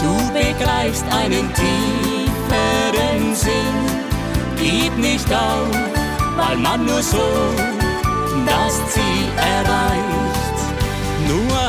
du 0.00 0.32
begreifst 0.32 1.04
einen 1.04 1.52
tieferen 1.54 3.34
Sinn. 3.34 3.78
Gib 4.56 4.96
nicht 4.98 5.32
auf, 5.32 5.70
weil 6.36 6.56
man 6.58 6.84
nur 6.84 7.02
so 7.02 7.24
das 8.46 8.74
Ziel 8.92 9.28
erreicht. 9.36 10.58
Nur 11.28 11.67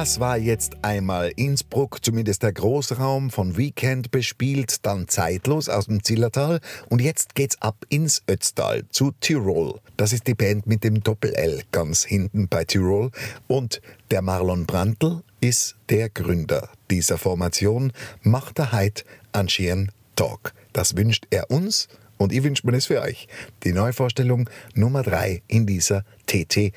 Das 0.00 0.18
war 0.18 0.38
jetzt 0.38 0.78
einmal 0.80 1.30
Innsbruck, 1.36 2.02
zumindest 2.02 2.42
der 2.42 2.54
Großraum 2.54 3.28
von 3.28 3.58
Weekend 3.58 4.10
bespielt, 4.10 4.86
dann 4.86 5.08
zeitlos 5.08 5.68
aus 5.68 5.88
dem 5.88 6.02
Zillertal 6.02 6.60
und 6.88 7.02
jetzt 7.02 7.34
geht's 7.34 7.60
ab 7.60 7.84
ins 7.90 8.22
Ötztal 8.26 8.84
zu 8.88 9.12
Tirol. 9.20 9.78
Das 9.98 10.14
ist 10.14 10.26
die 10.26 10.32
Band 10.32 10.66
mit 10.66 10.84
dem 10.84 11.02
Doppel-L 11.02 11.64
ganz 11.70 12.02
hinten 12.02 12.48
bei 12.48 12.64
Tirol 12.64 13.10
und 13.46 13.82
der 14.10 14.22
Marlon 14.22 14.64
Brandl 14.64 15.22
ist 15.42 15.76
der 15.90 16.08
Gründer 16.08 16.70
dieser 16.90 17.18
Formation, 17.18 17.92
macht 18.22 18.58
er 18.58 18.72
einen 19.32 19.50
schönen 19.50 19.92
Talk. 20.16 20.54
Das 20.72 20.96
wünscht 20.96 21.26
er 21.28 21.50
uns 21.50 21.88
und 22.16 22.32
ich 22.32 22.42
wünsche 22.42 22.66
mir 22.66 22.72
das 22.72 22.86
für 22.86 23.02
euch. 23.02 23.28
Die 23.64 23.74
Neuvorstellung 23.74 24.48
Nummer 24.72 25.02
drei 25.02 25.42
in 25.46 25.66
dieser 25.66 26.06
TT 26.26 26.72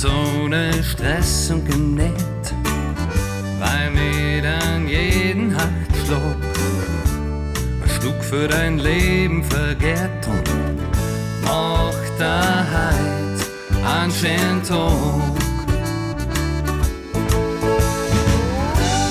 Ganz 0.00 0.14
ohne 0.14 0.70
Stress 0.84 1.50
und 1.50 1.68
genäht, 1.68 2.54
weil 3.58 3.90
mir 3.90 4.42
dann 4.42 4.86
jeden 4.86 5.50
Herzschlag 5.50 6.36
ein 7.82 7.90
Stück 7.90 8.22
für 8.22 8.46
dein 8.46 8.78
Leben 8.78 9.42
vergehrt 9.42 10.24
und 10.28 10.44
macht 11.42 12.12
da 12.16 12.64
heut 12.72 13.84
einen 13.84 14.12
schönen 14.12 14.62
Tag. 14.62 15.34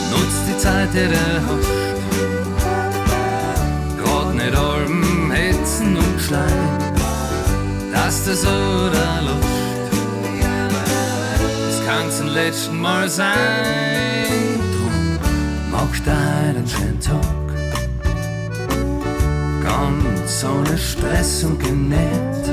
Nutzt 0.10 0.44
die 0.48 0.58
Zeit, 0.58 0.90
die 0.94 1.10
du 1.10 1.20
hast, 1.50 1.98
grad 4.02 4.36
nicht 4.36 4.56
allem 4.56 5.32
Hetzen 5.32 5.98
und 5.98 6.22
Schleim, 6.22 6.78
dass 7.92 8.24
du 8.24 8.34
so 8.34 8.48
da 8.48 9.20
lust. 9.20 9.47
Letzten 12.46 12.80
Mal 12.80 13.10
sein, 13.10 14.60
drum 14.72 15.20
mach 15.72 16.00
deinen 16.06 16.68
schönen 16.68 17.00
Tag. 17.00 17.48
Ganz 19.64 20.46
ohne 20.46 20.78
Stress 20.78 21.44
und 21.44 21.60
genäht, 21.60 22.46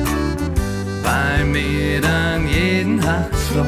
bei 1.02 1.44
mir 1.44 2.00
dann 2.00 2.48
jeden 2.48 2.98
Herzschlag 2.98 3.66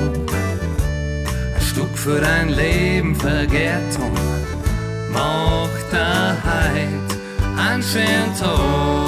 ein 1.55 1.61
Stück 1.61 1.95
für 1.95 2.19
dein 2.19 2.49
Leben 2.49 3.15
vergehrt 3.15 3.95
drum 3.95 4.15
mach 5.13 5.69
da 5.93 6.35
heut 6.47 7.59
einen 7.59 7.83
schönen 7.83 8.35
Tag. 8.41 9.06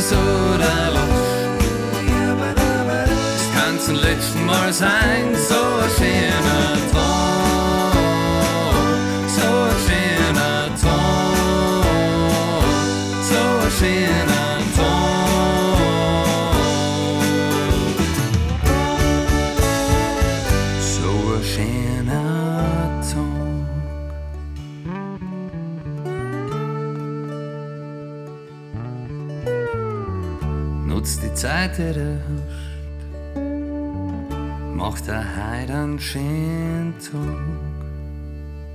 So 0.00 0.16
da 0.58 0.88
lachst. 0.88 1.30
Das 3.06 3.48
kann's 3.54 3.84
zum 3.84 3.96
letzten 3.96 4.46
Mal 4.46 4.72
sein, 4.72 5.34
so 5.48 5.54
ein 5.54 5.90
schöner 5.96 6.79
Zeit, 31.40 31.78
die 31.78 31.94
du 31.94 32.18
hast. 32.28 33.36
Mach 34.74 35.00
der 35.00 35.24
Heide 35.36 35.72
einen 35.72 35.98
schönen 35.98 36.94
Tag. 36.98 37.89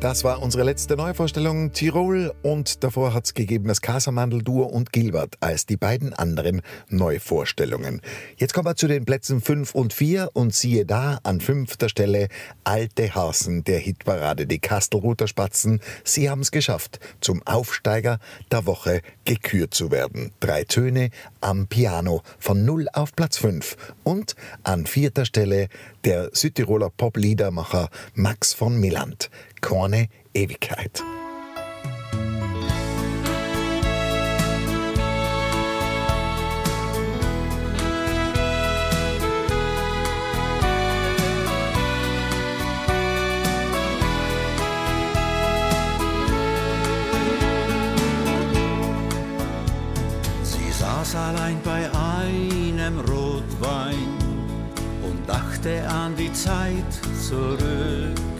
Das 0.05 0.23
war 0.23 0.43
unsere 0.43 0.61
letzte 0.61 0.95
Neuvorstellung 0.97 1.71
Tirol 1.71 2.31
und 2.43 2.83
davor 2.83 3.15
hat's 3.15 3.33
gegeben 3.33 3.67
das 3.67 3.81
Casamandel-Duo 3.81 4.63
und 4.65 4.93
Gilbert 4.93 5.33
als 5.39 5.65
die 5.65 5.77
beiden 5.77 6.13
anderen 6.13 6.61
Neuvorstellungen. 6.89 8.01
Jetzt 8.37 8.53
kommen 8.53 8.67
wir 8.67 8.75
zu 8.75 8.87
den 8.87 9.05
Plätzen 9.05 9.41
5 9.41 9.73
und 9.73 9.93
4 9.93 10.29
und 10.33 10.53
siehe 10.53 10.85
da 10.85 11.17
an 11.23 11.41
fünfter 11.41 11.89
Stelle 11.89 12.27
Alte 12.63 13.15
Hasen 13.15 13.63
der 13.63 13.79
Hitparade, 13.79 14.45
die 14.45 14.59
Kastelruther 14.59 15.27
Spatzen. 15.27 15.81
Sie 16.03 16.29
haben's 16.29 16.51
geschafft, 16.51 16.99
zum 17.19 17.41
Aufsteiger 17.47 18.19
der 18.51 18.67
Woche 18.67 19.01
gekürt 19.23 19.73
zu 19.73 19.89
werden. 19.89 20.33
Drei 20.39 20.65
Töne 20.65 21.09
am 21.41 21.65
Piano 21.65 22.21
von 22.37 22.63
0 22.63 22.89
auf 22.93 23.15
Platz 23.15 23.37
5 23.37 23.75
und 24.03 24.35
an 24.61 24.85
vierter 24.85 25.25
Stelle 25.25 25.67
der 26.03 26.29
Südtiroler 26.31 26.91
Pop-Liedermacher 26.91 27.89
Max 28.13 28.53
von 28.53 28.79
Milland. 28.79 29.31
Korne 29.65 30.09
Ewigkeit. 30.31 31.03
Sie 50.43 50.71
saß 50.71 51.15
allein 51.15 51.57
bei 51.63 51.89
einem 51.91 52.99
Rotwein 52.99 53.95
und 55.01 55.27
dachte 55.27 55.89
an 55.89 56.15
die 56.15 56.31
Zeit 56.33 56.91
zurück, 57.19 58.34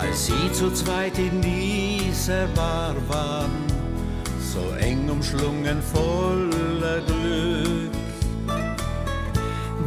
als 0.00 0.26
sie 0.26 0.52
zu 0.52 0.72
zweit 0.72 1.18
in 1.18 1.40
dieser 1.40 2.46
Bar 2.54 2.94
waren, 3.08 3.50
so 4.52 4.62
eng 4.80 5.08
umschlungen 5.10 5.82
voller 5.82 7.00
Glück. 7.06 7.92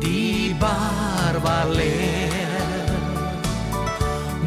Die 0.02 0.56
Bar 0.60 1.34
war 1.42 1.68
leer, 1.70 2.86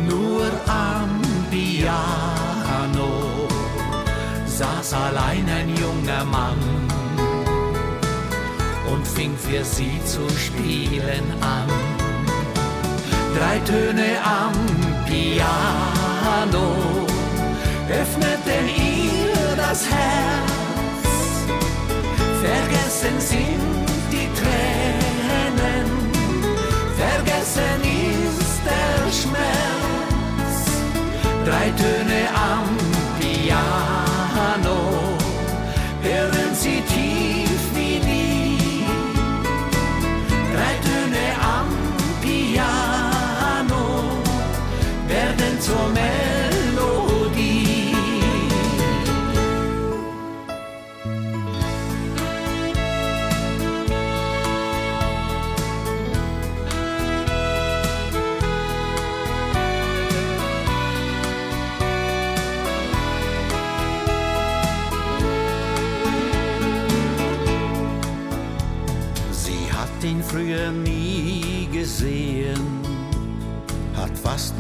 nur 0.09 0.47
am 0.67 1.23
Piano 1.51 3.13
saß 4.47 4.93
allein 4.95 5.49
ein 5.49 5.69
junger 5.77 6.25
Mann 6.25 6.59
und 8.93 9.07
fing 9.07 9.37
für 9.37 9.65
sie 9.65 10.01
zu 10.05 10.29
spielen 10.37 11.27
an. 11.41 11.69
Drei 13.37 13.59
Töne 13.61 14.11
am 14.23 14.94
Piano 15.15 16.67
öffneten 17.89 18.67
ihr 18.69 19.57
das 19.57 19.87
Herz. 19.89 21.03
Vergessen 22.43 23.21
sind 23.21 23.87
die 24.11 24.29
Tränen, 24.41 25.87
vergessen 26.99 27.81
ist 28.11 28.61
der 28.67 29.13
Schmerz. 29.21 30.55
Drei 31.45 31.71
Töne 31.81 32.24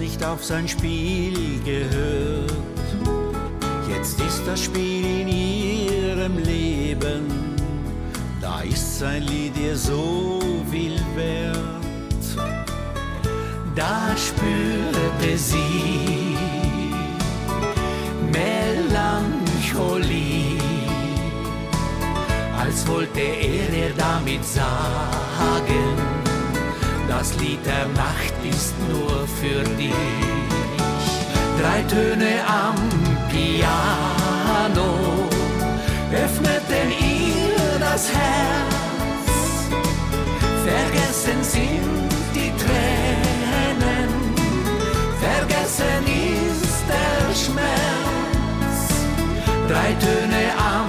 nicht 0.05 0.23
auf 0.23 0.45
sein 0.45 0.69
Spiel 0.69 1.35
gehört. 1.65 2.53
Jetzt 3.89 4.21
ist 4.21 4.43
das 4.47 4.61
Spiel 4.65 5.21
in 5.21 5.29
ihrem 5.29 6.37
Leben, 6.37 7.57
da 8.39 8.61
ist 8.61 8.99
sein 8.99 9.23
Lied 9.23 9.57
ihr 9.57 9.77
so 9.77 10.41
viel 10.71 11.01
wert. 11.17 11.57
Da 13.75 14.15
spürte 14.17 15.39
sie 15.39 16.37
Melancholie 18.31 19.85
als 22.61 22.87
wollte 22.87 23.21
er 23.21 23.69
ihr 23.83 23.95
damit 23.97 24.45
sagen, 24.45 25.85
das 27.09 27.35
Lied 27.37 27.65
der 27.65 27.87
Nacht 27.89 28.35
ist 28.49 28.75
nur 28.91 29.24
für 29.41 29.63
dich. 29.77 29.95
Drei 31.61 31.83
Töne 31.83 32.33
am 32.47 32.77
Piano 33.31 34.91
öffneten 36.13 36.89
ihr 37.01 37.79
das 37.79 38.11
Herz. 38.13 39.25
Vergessen 40.65 41.41
sind 41.43 42.11
die 42.35 42.53
Tränen, 42.63 44.11
vergessen 45.21 46.03
ist 46.07 46.85
der 46.89 47.35
Schmerz. 47.43 48.81
Drei 49.69 49.91
Töne 50.05 50.45
am 50.59 50.84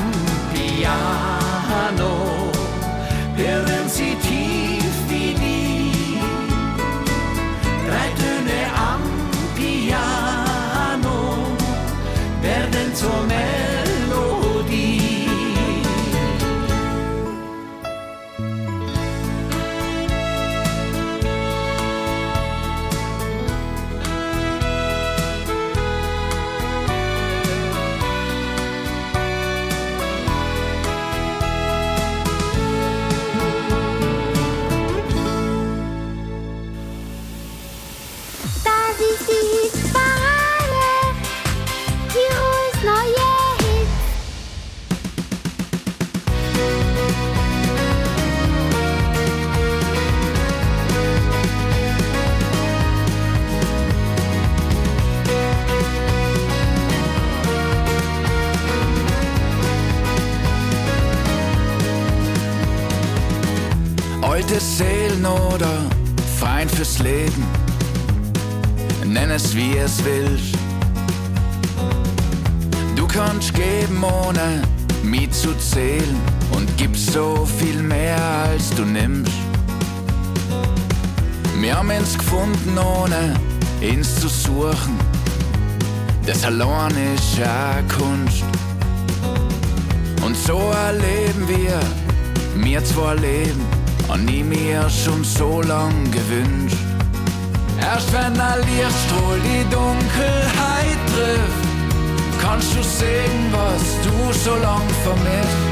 fürs 66.75 66.99
Leben, 66.99 67.45
nenn 69.05 69.31
es 69.31 69.55
wie 69.55 69.77
es 69.77 70.03
willst. 70.03 70.55
Du 72.97 73.07
kannst 73.07 73.53
geben 73.53 74.03
ohne 74.03 74.61
mich 75.01 75.31
zu 75.31 75.53
zählen 75.53 76.17
und 76.51 76.75
gibst 76.77 77.13
so 77.13 77.47
viel 77.59 77.81
mehr 77.81 78.21
als 78.49 78.71
du 78.71 78.83
nimmst. 78.83 79.31
Wir 81.61 81.77
haben 81.77 81.89
uns 81.91 82.17
gefunden 82.17 82.77
ohne 82.77 83.33
ins 83.79 84.19
zu 84.19 84.27
suchen, 84.27 84.97
das 86.25 86.43
allein 86.43 86.93
ist 87.15 87.37
ja 87.37 87.81
Kunst. 87.97 88.43
Und 90.25 90.35
so 90.35 90.59
erleben 90.71 91.47
wir, 91.47 91.79
mir 92.55 92.83
zwei 92.83 93.15
Leben, 93.15 93.64
und 94.07 94.25
nie 94.25 94.43
mir 94.43 94.89
schon 94.89 95.23
so 95.23 95.61
lang 95.61 95.93
gewünscht. 96.11 96.77
Erst 97.79 98.11
wenn 98.13 98.39
ein 98.39 98.59
Lichtstrahl 98.61 99.39
die 99.43 99.63
Dunkelheit 99.69 100.99
trifft, 101.13 101.65
kannst 102.41 102.75
du 102.75 102.81
sehen, 102.81 103.41
was 103.51 103.83
du 104.05 104.33
so 104.39 104.55
lang 104.55 104.87
vermisst. 105.03 105.63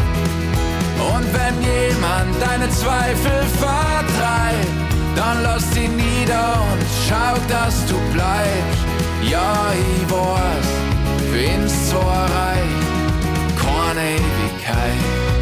Und 1.14 1.26
wenn 1.34 1.56
jemand 1.62 2.42
deine 2.42 2.70
Zweifel 2.70 3.44
vertreibt, 3.60 4.74
dann 5.16 5.44
lass 5.44 5.64
sie 5.74 5.88
nieder 5.88 6.62
und 6.72 6.82
schau, 7.08 7.36
dass 7.50 7.86
du 7.86 7.96
bleibst. 8.14 8.84
Ja, 9.30 9.72
ich 9.74 10.12
weiß, 10.12 10.70
für 11.32 11.62
uns 11.62 11.90
zwar 11.90 12.24
reicht 12.24 12.84
keine 13.58 14.10
Ewigkeit. 14.12 15.33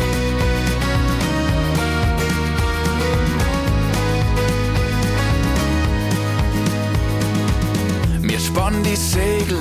Wir 8.54 8.58
spannen 8.60 8.84
die 8.84 8.96
Segel, 8.98 9.60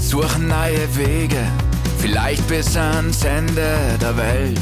suchen 0.00 0.48
neue 0.48 0.96
Wege, 0.96 1.46
vielleicht 1.98 2.46
bis 2.48 2.74
ans 2.74 3.22
Ende 3.22 3.76
der 4.00 4.16
Welt. 4.16 4.58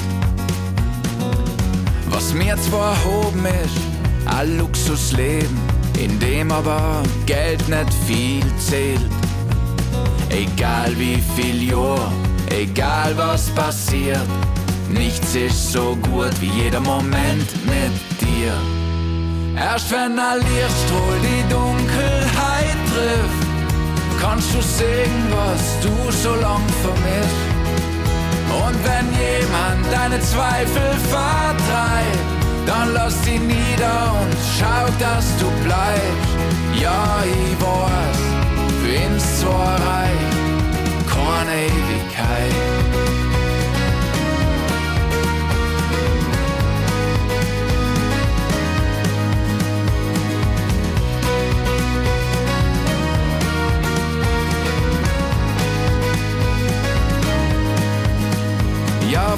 Was 2.10 2.34
mir 2.34 2.56
zwar 2.56 2.96
hoben 3.04 3.44
ist, 3.46 4.36
ein 4.36 4.58
Luxusleben, 4.58 5.56
in 5.98 6.18
dem 6.18 6.50
aber 6.50 7.04
Geld 7.26 7.60
nicht 7.68 7.94
viel 8.06 8.44
zählt. 8.58 9.00
Egal 10.30 10.98
wie 10.98 11.22
viel 11.36 11.70
Jahr, 11.70 12.12
egal 12.50 13.16
was 13.16 13.46
passiert, 13.50 14.26
nichts 14.88 15.36
ist 15.36 15.72
so 15.72 15.96
gut 16.10 16.34
wie 16.40 16.62
jeder 16.62 16.80
Moment 16.80 17.48
mit 17.64 18.20
dir. 18.20 18.54
Erst 19.56 19.92
wenn 19.92 20.18
ein 20.18 20.38
Lichtstrahl 20.38 21.20
die 21.22 21.52
Dunkelheit 21.52 22.76
trifft, 22.92 23.41
kannst 24.23 24.55
du 24.55 24.61
sehen, 24.62 25.18
was 25.31 25.62
du 25.85 25.95
so 26.12 26.35
lang 26.37 26.64
vermisst. 26.85 27.43
Und 28.64 28.77
wenn 28.89 29.07
jemand 29.27 29.83
deine 29.91 30.20
Zweifel 30.20 30.91
vertreibt, 31.11 32.23
dann 32.66 32.95
lass 32.95 33.14
sie 33.25 33.39
nieder 33.39 34.01
und 34.20 34.33
schau, 34.57 34.85
dass 34.99 35.27
du 35.41 35.47
bleibst. 35.64 36.33
Ja, 36.81 37.03
ich 37.25 37.55
weiß, 37.61 38.20
uns 39.12 39.41
zwar 39.41 39.75
reicht 39.91 40.43
keine 41.14 41.57
Ewigkeit. 41.66 43.32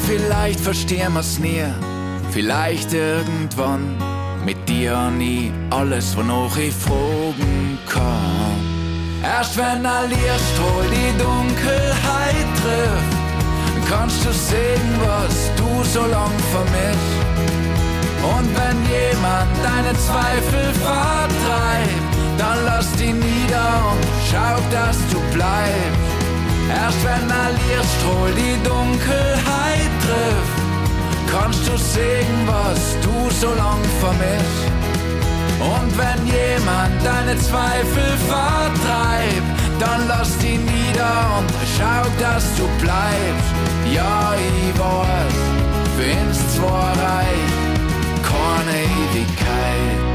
Vielleicht 0.00 0.60
verstehen 0.60 1.14
wir's 1.14 1.38
nie, 1.38 1.64
vielleicht 2.30 2.92
irgendwann. 2.92 3.96
Mit 4.44 4.68
dir 4.68 5.10
nie 5.10 5.52
alles, 5.70 6.14
wonach 6.16 6.56
ich 6.58 6.74
fragen 6.74 7.78
kann. 7.88 8.74
Erst 9.22 9.56
wenn 9.56 9.86
ein 9.86 10.10
Lichtstrahl 10.10 10.84
die 10.90 11.18
Dunkelheit 11.18 12.48
trifft, 12.60 13.88
kannst 13.88 14.22
du 14.24 14.32
sehen, 14.32 14.90
was 15.00 15.50
du 15.56 15.84
so 15.84 16.00
lang 16.00 16.32
vermisst. 16.52 17.14
Und 18.22 18.48
wenn 18.54 18.78
jemand 18.84 19.50
deine 19.62 19.96
Zweifel 19.98 20.74
vertreibt, 20.74 22.14
dann 22.36 22.58
lass 22.66 22.92
die 22.92 23.12
nieder 23.12 23.92
und 23.92 24.04
schau, 24.30 24.56
dass 24.70 24.98
du 25.10 25.18
bleibst. 25.32 26.13
Erst 26.70 27.04
wenn 27.04 27.30
ein 27.30 27.54
Lichtstrahl 27.54 28.32
die 28.36 28.56
Dunkelheit 28.68 29.92
trifft, 30.04 30.64
kannst 31.30 31.66
du 31.68 31.76
sehen, 31.76 32.38
was 32.46 32.96
du 33.02 33.30
so 33.40 33.48
lang 33.54 33.82
vermisst. 34.00 34.74
Und 35.60 35.90
wenn 35.98 36.26
jemand 36.26 36.94
deine 37.04 37.38
Zweifel 37.38 38.10
vertreibt, 38.28 39.54
dann 39.78 40.08
lass 40.08 40.36
die 40.38 40.58
nieder 40.58 41.16
und 41.38 41.50
schau, 41.76 42.02
dass 42.20 42.44
du 42.56 42.64
bleibst. 42.80 43.52
Ja, 43.92 44.34
ich 44.34 44.78
weiß, 44.78 45.36
find's 45.98 46.56
zwar 46.56 46.90
reich, 46.90 47.52
keine 48.22 48.76
Ewigkeit. 48.82 50.13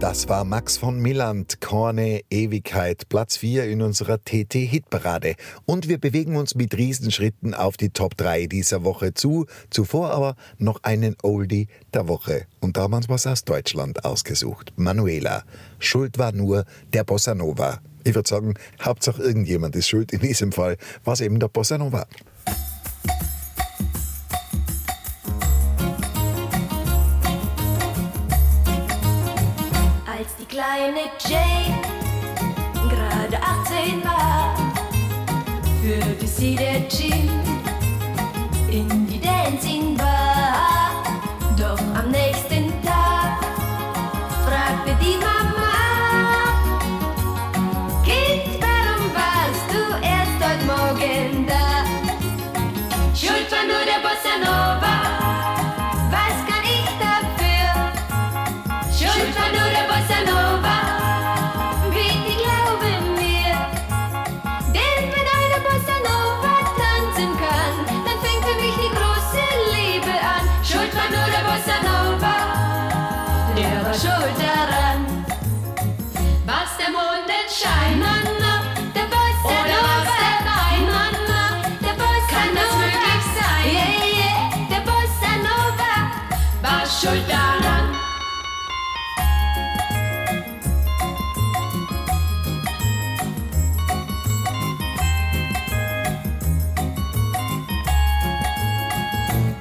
Das 0.00 0.30
war 0.30 0.46
Max 0.46 0.78
von 0.78 0.98
Milland, 0.98 1.60
Korne 1.60 2.22
Ewigkeit, 2.30 3.10
Platz 3.10 3.36
4 3.36 3.66
in 3.66 3.82
unserer 3.82 4.16
TT-Hitparade. 4.16 5.34
Und 5.66 5.88
wir 5.88 5.98
bewegen 5.98 6.36
uns 6.36 6.54
mit 6.54 6.74
Riesenschritten 6.74 7.52
auf 7.52 7.76
die 7.76 7.90
Top 7.90 8.16
3 8.16 8.46
dieser 8.46 8.82
Woche 8.82 9.12
zu. 9.12 9.44
Zuvor 9.68 10.12
aber 10.12 10.36
noch 10.56 10.82
einen 10.84 11.16
Oldie 11.22 11.68
der 11.92 12.08
Woche. 12.08 12.46
Und 12.60 12.78
da 12.78 12.84
haben 12.84 12.92
wir 12.92 12.96
uns 12.96 13.10
was 13.10 13.26
aus 13.26 13.44
Deutschland 13.44 14.06
ausgesucht. 14.06 14.72
Manuela. 14.76 15.44
Schuld 15.78 16.16
war 16.16 16.32
nur 16.32 16.64
der 16.94 17.04
Bossa 17.04 17.34
Nova. 17.34 17.80
Ich 18.02 18.14
würde 18.14 18.28
sagen, 18.28 18.54
Hauptsache 18.80 19.22
irgendjemand 19.22 19.76
ist 19.76 19.88
schuld. 19.88 20.14
In 20.14 20.20
diesem 20.20 20.52
Fall 20.52 20.78
war 21.04 21.12
es 21.12 21.20
eben 21.20 21.38
der 21.38 21.48
Bossa 21.48 21.76
Nova. 21.76 22.06
Kleine 30.50 31.02
Jane 31.28 31.80
gerade 32.88 33.40
18 33.40 34.04
war, 34.04 34.52
führte 35.80 36.26
sie 36.26 36.56
der 36.56 36.80
Jim 36.88 37.30
in 38.68 39.06
die 39.06 39.20
Dancing 39.20 39.96
Bar. 39.96 41.04
Doch 41.56 41.78
am 41.94 42.10
nächsten 42.10 42.39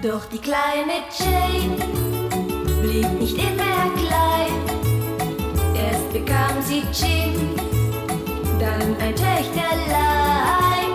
Doch 0.02 0.24
die 0.32 0.38
kleine 0.38 1.04
Jane 1.20 1.76
blieb 2.82 3.20
nicht 3.20 3.38
immer 3.38 3.92
klein. 3.98 4.54
Erst 5.76 6.14
bekam 6.14 6.62
sie 6.62 6.84
Jim, 6.94 7.54
dann 8.58 8.96
ein 9.02 9.14
Töchterlein. 9.14 10.92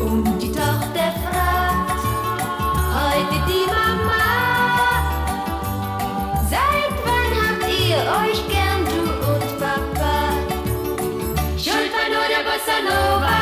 Und 0.00 0.38
die 0.40 0.52
Tochter 0.52 1.12
fragt 1.24 2.00
heute 2.94 3.42
die 3.48 3.66
Mama: 3.66 4.24
Seit 6.48 6.94
wann 7.04 7.32
habt 7.42 7.66
ihr 7.68 7.98
euch 8.22 8.40
gern, 8.48 8.84
du 8.84 9.00
und 9.32 9.58
Papa? 9.58 10.14
Schuld 11.58 11.90
war 11.92 12.08
nur 12.08 12.26
der 12.28 12.44
Bossa 12.44 12.78
Nova. 12.84 13.33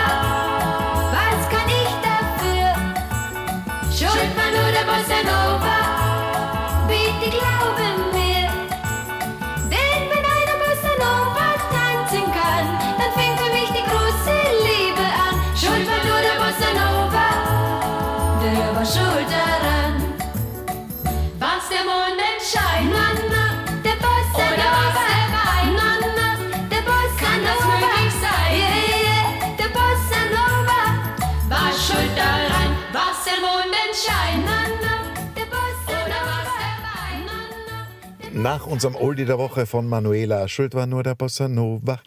War 4.92 5.22
nur 5.22 5.60
der 5.60 5.81
Nach 38.42 38.66
unserem 38.66 38.96
Oldie 38.96 39.24
der 39.24 39.38
Woche 39.38 39.66
von 39.66 39.88
Manuela, 39.88 40.48
Schuld 40.48 40.74
war 40.74 40.86
nur 40.86 41.04
der 41.04 41.14
Bossa 41.14 41.46
Nova, 41.46 42.00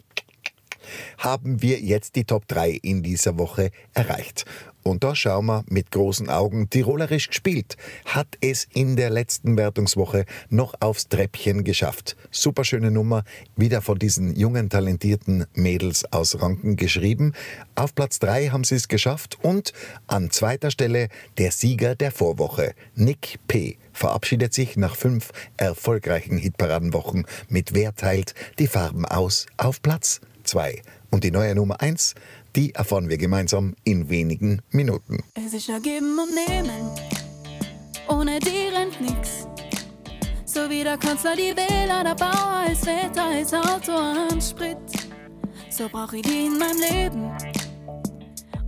haben 1.16 1.62
wir 1.62 1.80
jetzt 1.80 2.14
die 2.14 2.24
Top 2.24 2.46
3 2.46 2.72
in 2.82 3.02
dieser 3.02 3.38
Woche 3.38 3.70
erreicht. 3.94 4.44
Und 4.86 5.02
da 5.02 5.16
schauen 5.16 5.46
wir 5.46 5.64
mit 5.68 5.90
großen 5.90 6.30
Augen, 6.30 6.70
tirolerisch 6.70 7.28
gespielt, 7.28 7.76
hat 8.04 8.28
es 8.40 8.68
in 8.72 8.94
der 8.94 9.10
letzten 9.10 9.56
Wertungswoche 9.56 10.26
noch 10.48 10.74
aufs 10.78 11.08
Treppchen 11.08 11.64
geschafft. 11.64 12.16
Superschöne 12.30 12.92
Nummer, 12.92 13.24
wieder 13.56 13.82
von 13.82 13.98
diesen 13.98 14.36
jungen, 14.36 14.70
talentierten 14.70 15.46
Mädels 15.54 16.04
aus 16.12 16.40
Ranken 16.40 16.76
geschrieben. 16.76 17.32
Auf 17.74 17.96
Platz 17.96 18.20
3 18.20 18.50
haben 18.50 18.62
sie 18.62 18.76
es 18.76 18.86
geschafft 18.86 19.38
und 19.42 19.72
an 20.06 20.30
zweiter 20.30 20.70
Stelle 20.70 21.08
der 21.36 21.50
Sieger 21.50 21.96
der 21.96 22.12
Vorwoche, 22.12 22.72
Nick 22.94 23.40
P 23.48 23.78
verabschiedet 23.92 24.54
sich 24.54 24.76
nach 24.76 24.94
fünf 24.94 25.32
erfolgreichen 25.56 26.38
Hitparadenwochen 26.38 27.26
mit 27.48 27.74
Wer 27.74 27.96
teilt 27.96 28.34
die 28.60 28.68
Farben 28.68 29.04
aus 29.04 29.46
auf 29.56 29.82
Platz 29.82 30.20
2. 30.44 30.80
Und 31.10 31.24
die 31.24 31.30
neue 31.30 31.54
Nummer 31.54 31.80
1, 31.80 32.14
die 32.56 32.74
erfahren 32.74 33.08
wir 33.08 33.18
gemeinsam 33.18 33.74
in 33.84 34.08
wenigen 34.08 34.62
Minuten. 34.70 35.22
Es 35.34 35.52
ist 35.52 35.68
ja 35.68 35.78
geben 35.78 36.18
und 36.18 36.34
nehmen, 36.34 36.90
ohne 38.08 38.38
die 38.40 38.74
rennt 38.74 38.98
nix. 39.00 39.46
So 40.46 40.70
wie 40.70 40.82
der 40.82 40.96
Kanzler 40.96 41.36
die 41.36 41.54
Wähler, 41.54 42.02
der 42.02 42.14
Bauer 42.14 42.64
als 42.66 42.80
Väter, 42.80 43.24
als 43.24 43.52
Auto 43.52 43.92
an 43.92 44.40
Sprit. 44.40 44.78
So 45.68 45.88
brauch 45.88 46.12
ich 46.14 46.22
die 46.22 46.46
in 46.46 46.58
meinem 46.58 46.80
Leben 46.80 47.30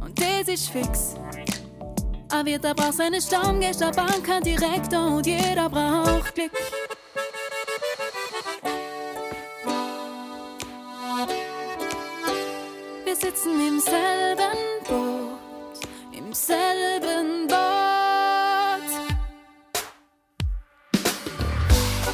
und 0.01 0.21
das 0.21 0.49
ist 0.49 0.69
fix. 0.69 1.15
Aber 2.31 2.49
jeder 2.49 2.75
braucht 2.75 2.95
seine 2.99 3.23
Stammgäste, 3.23 3.91
Bank, 3.97 4.29
ein 4.29 4.43
Direktor 4.43 5.17
und 5.17 5.27
jeder 5.27 5.71
braucht 5.71 6.35
Glück. 6.35 6.53
Sitzen 13.29 13.61
im 13.61 13.81
selben 13.81 14.59
Boot, 14.89 15.81
im 16.13 16.33
selben 16.33 17.47
Boot. 17.47 17.59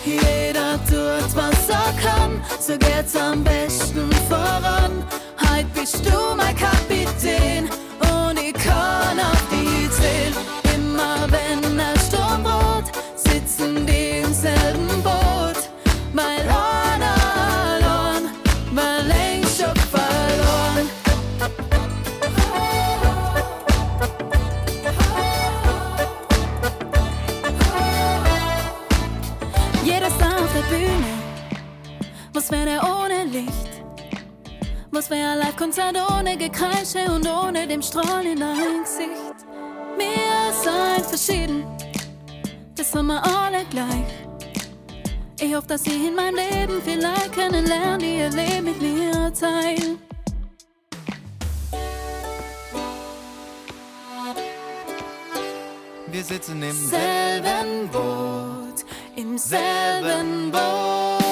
Jeder 0.04 0.78
tut, 0.84 1.36
was 1.36 1.68
er 1.68 1.92
kann, 2.02 2.42
so 2.60 2.76
geht's 2.76 3.16
am 3.16 3.44
besten 3.44 4.10
voran. 4.28 5.04
Heut 5.40 5.72
bist 5.74 6.04
du 6.04 6.34
mein 6.36 6.56
Kapitän 6.56 7.70
Gekreische 36.51 37.11
und 37.11 37.26
ohne 37.26 37.66
dem 37.66 37.80
Strahl 37.80 38.26
in 38.26 38.42
ein 38.42 38.82
Gesicht. 38.82 39.47
Wir 39.97 40.53
sind 40.53 41.07
verschieden, 41.07 41.64
das 42.76 42.92
sind 42.92 43.07
wir 43.07 43.22
alle 43.24 43.64
gleich. 43.70 44.05
Ich 45.40 45.55
hoffe, 45.55 45.68
dass 45.68 45.84
sie 45.84 46.09
in 46.09 46.14
meinem 46.14 46.36
Leben 46.36 46.82
vielleicht 46.84 47.32
kennenlernen, 47.32 47.99
die 47.99 48.18
ihr 48.18 48.28
Leben 48.28 48.64
mit 48.64 48.82
mir 48.82 49.32
teilen. 49.32 49.99
Wir 56.09 56.24
sitzen 56.24 56.62
im 56.62 56.88
selben 56.88 57.88
Boot, 57.90 58.84
im 59.16 59.38
selben 59.38 60.51
Boot. 60.53 61.24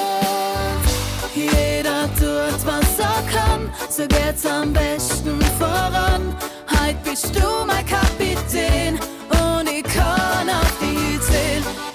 Yeah 1.35 1.72
so 3.95 4.07
geht's 4.07 4.43
am 4.43 4.73
besten 4.73 5.39
voran. 5.59 6.35
Heute 6.67 6.97
bist 7.03 7.35
du 7.35 7.65
mein 7.67 7.85
Kapitän 7.85 8.99
und 9.29 9.69
ich 9.69 9.83
kann 9.83 10.49
auf 10.49 10.79
dich 10.79 11.21
zählen. 11.21 11.92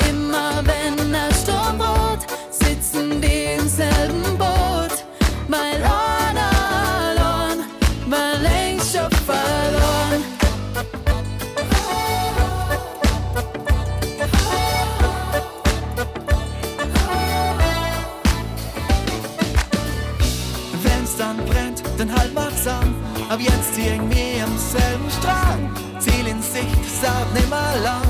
Ab 23.39 23.45
jetzt 23.45 23.78
hängen 23.78 24.11
wir 24.11 24.43
am 24.43 24.59
selben 24.59 25.09
Strang. 25.09 25.70
Ziel 26.01 26.26
in 26.26 26.43
Sicht, 26.43 26.84
saut 27.01 27.32
nimmer 27.34 27.72
lang. 27.84 28.03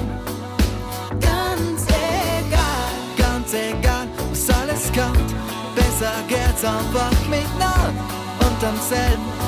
Ganz 1.21 1.85
egal, 1.87 2.89
ganz 3.19 3.53
egal, 3.53 4.09
was 4.31 4.49
alles 4.49 4.85
kommt. 4.87 5.35
Besser 5.75 6.15
geht's 6.29 6.65
einfach 6.65 7.13
mit 7.29 7.47
Not 7.59 7.93
und 8.41 8.65
am 8.65 8.79
selben 8.89 9.48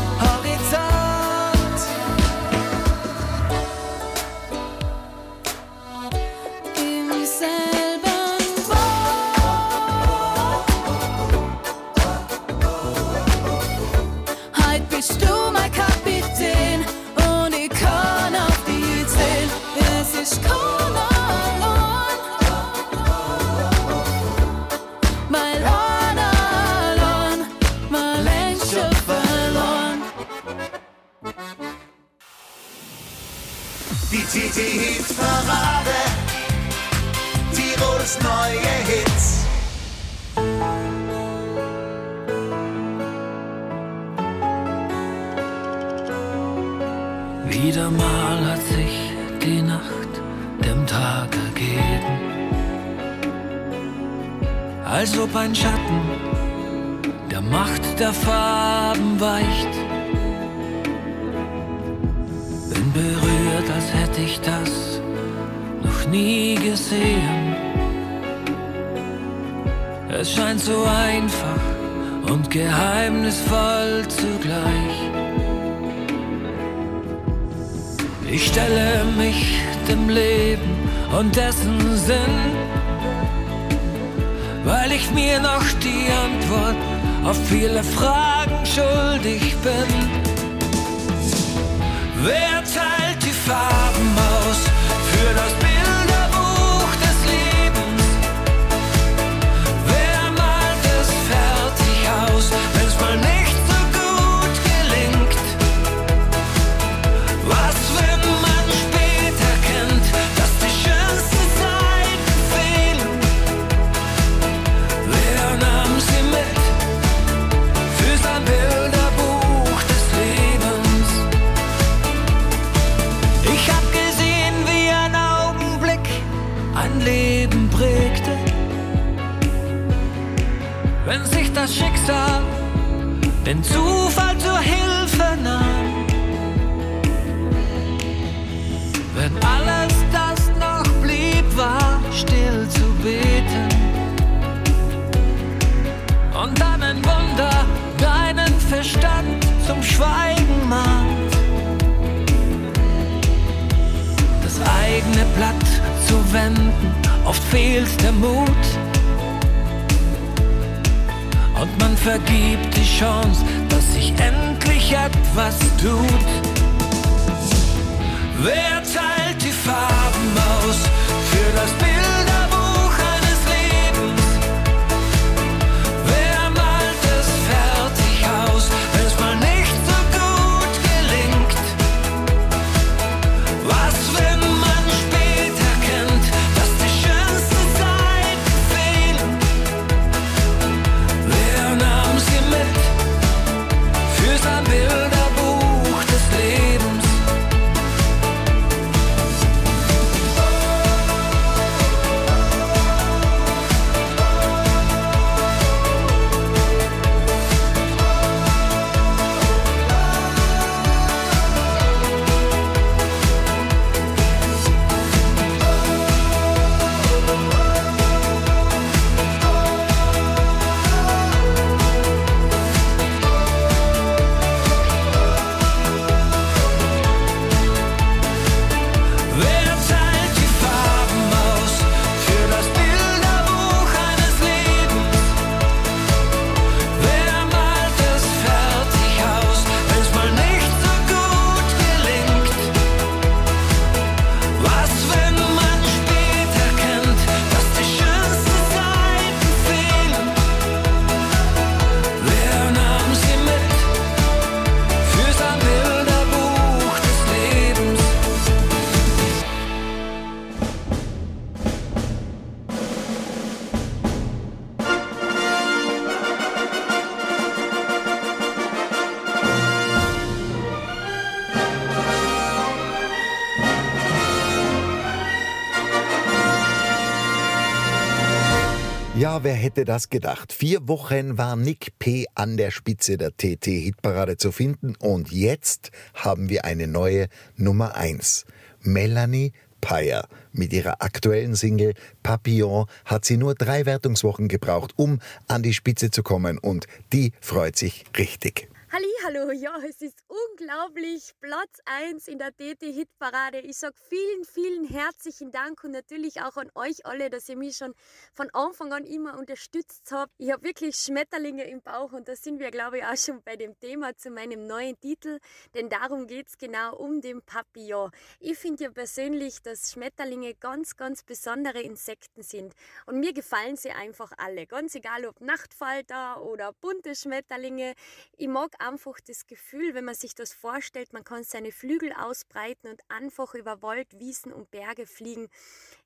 Wer 279.42 279.54
hätte 279.54 279.86
das 279.86 280.10
gedacht? 280.10 280.52
Vier 280.52 280.86
Wochen 280.86 281.38
war 281.38 281.56
Nick 281.56 281.98
P. 281.98 282.26
an 282.34 282.58
der 282.58 282.70
Spitze 282.70 283.16
der 283.16 283.34
TT-Hitparade 283.34 284.36
zu 284.36 284.52
finden 284.52 284.96
und 284.96 285.32
jetzt 285.32 285.92
haben 286.12 286.50
wir 286.50 286.66
eine 286.66 286.86
neue 286.86 287.28
Nummer 287.56 287.94
1. 287.94 288.44
Melanie 288.82 289.52
Payer. 289.80 290.28
Mit 290.52 290.74
ihrer 290.74 291.00
aktuellen 291.00 291.54
Single 291.54 291.94
Papillon 292.22 292.84
hat 293.06 293.24
sie 293.24 293.38
nur 293.38 293.54
drei 293.54 293.86
Wertungswochen 293.86 294.46
gebraucht, 294.46 294.92
um 294.96 295.20
an 295.48 295.62
die 295.62 295.72
Spitze 295.72 296.10
zu 296.10 296.22
kommen 296.22 296.58
und 296.58 296.86
die 297.14 297.32
freut 297.40 297.76
sich 297.76 298.04
richtig. 298.18 298.69
Halli, 298.92 299.06
hallo, 299.24 299.52
ja, 299.52 299.78
es 299.88 300.02
ist 300.02 300.18
unglaublich. 300.26 301.30
Platz 301.40 301.78
1 301.84 302.26
in 302.26 302.38
der 302.38 302.50
DT-Hitparade. 302.50 303.60
Ich 303.60 303.76
sage 303.76 303.94
vielen, 304.08 304.44
vielen 304.44 304.84
herzlichen 304.84 305.52
Dank 305.52 305.84
und 305.84 305.92
natürlich 305.92 306.42
auch 306.42 306.56
an 306.56 306.72
euch 306.74 307.06
alle, 307.06 307.30
dass 307.30 307.48
ihr 307.48 307.56
mich 307.56 307.76
schon 307.76 307.94
von 308.32 308.50
Anfang 308.52 308.92
an 308.92 309.04
immer 309.04 309.38
unterstützt 309.38 310.10
habt. 310.10 310.32
Ich 310.38 310.50
habe 310.50 310.64
wirklich 310.64 310.96
Schmetterlinge 310.96 311.70
im 311.70 311.82
Bauch 311.82 312.10
und 312.10 312.26
da 312.26 312.34
sind 312.34 312.58
wir, 312.58 312.72
glaube 312.72 312.98
ich, 312.98 313.04
auch 313.04 313.16
schon 313.16 313.40
bei 313.44 313.54
dem 313.54 313.78
Thema 313.78 314.16
zu 314.16 314.28
meinem 314.30 314.66
neuen 314.66 314.98
Titel, 314.98 315.38
denn 315.74 315.88
darum 315.88 316.26
geht 316.26 316.48
es 316.48 316.58
genau 316.58 316.96
um 316.96 317.20
den 317.20 317.42
Papillon. 317.42 318.10
Ich 318.40 318.58
finde 318.58 318.82
ja 318.82 318.90
persönlich, 318.90 319.62
dass 319.62 319.92
Schmetterlinge 319.92 320.54
ganz, 320.56 320.96
ganz 320.96 321.22
besondere 321.22 321.80
Insekten 321.80 322.42
sind 322.42 322.74
und 323.06 323.20
mir 323.20 323.34
gefallen 323.34 323.76
sie 323.76 323.92
einfach 323.92 324.32
alle, 324.36 324.66
ganz 324.66 324.96
egal 324.96 325.26
ob 325.26 325.40
Nachtfalter 325.40 326.42
oder 326.42 326.72
bunte 326.72 327.14
Schmetterlinge. 327.14 327.94
Ich 328.36 328.48
mag 328.48 328.74
einfach 328.80 329.20
das 329.20 329.46
Gefühl, 329.46 329.94
wenn 329.94 330.04
man 330.04 330.14
sich 330.14 330.34
das 330.34 330.52
vorstellt, 330.52 331.12
man 331.12 331.24
kann 331.24 331.44
seine 331.44 331.72
Flügel 331.72 332.12
ausbreiten 332.12 332.88
und 332.90 333.02
einfach 333.08 333.54
über 333.54 333.82
Wald, 333.82 334.18
Wiesen 334.18 334.52
und 334.52 334.70
Berge 334.70 335.06
fliegen. 335.06 335.48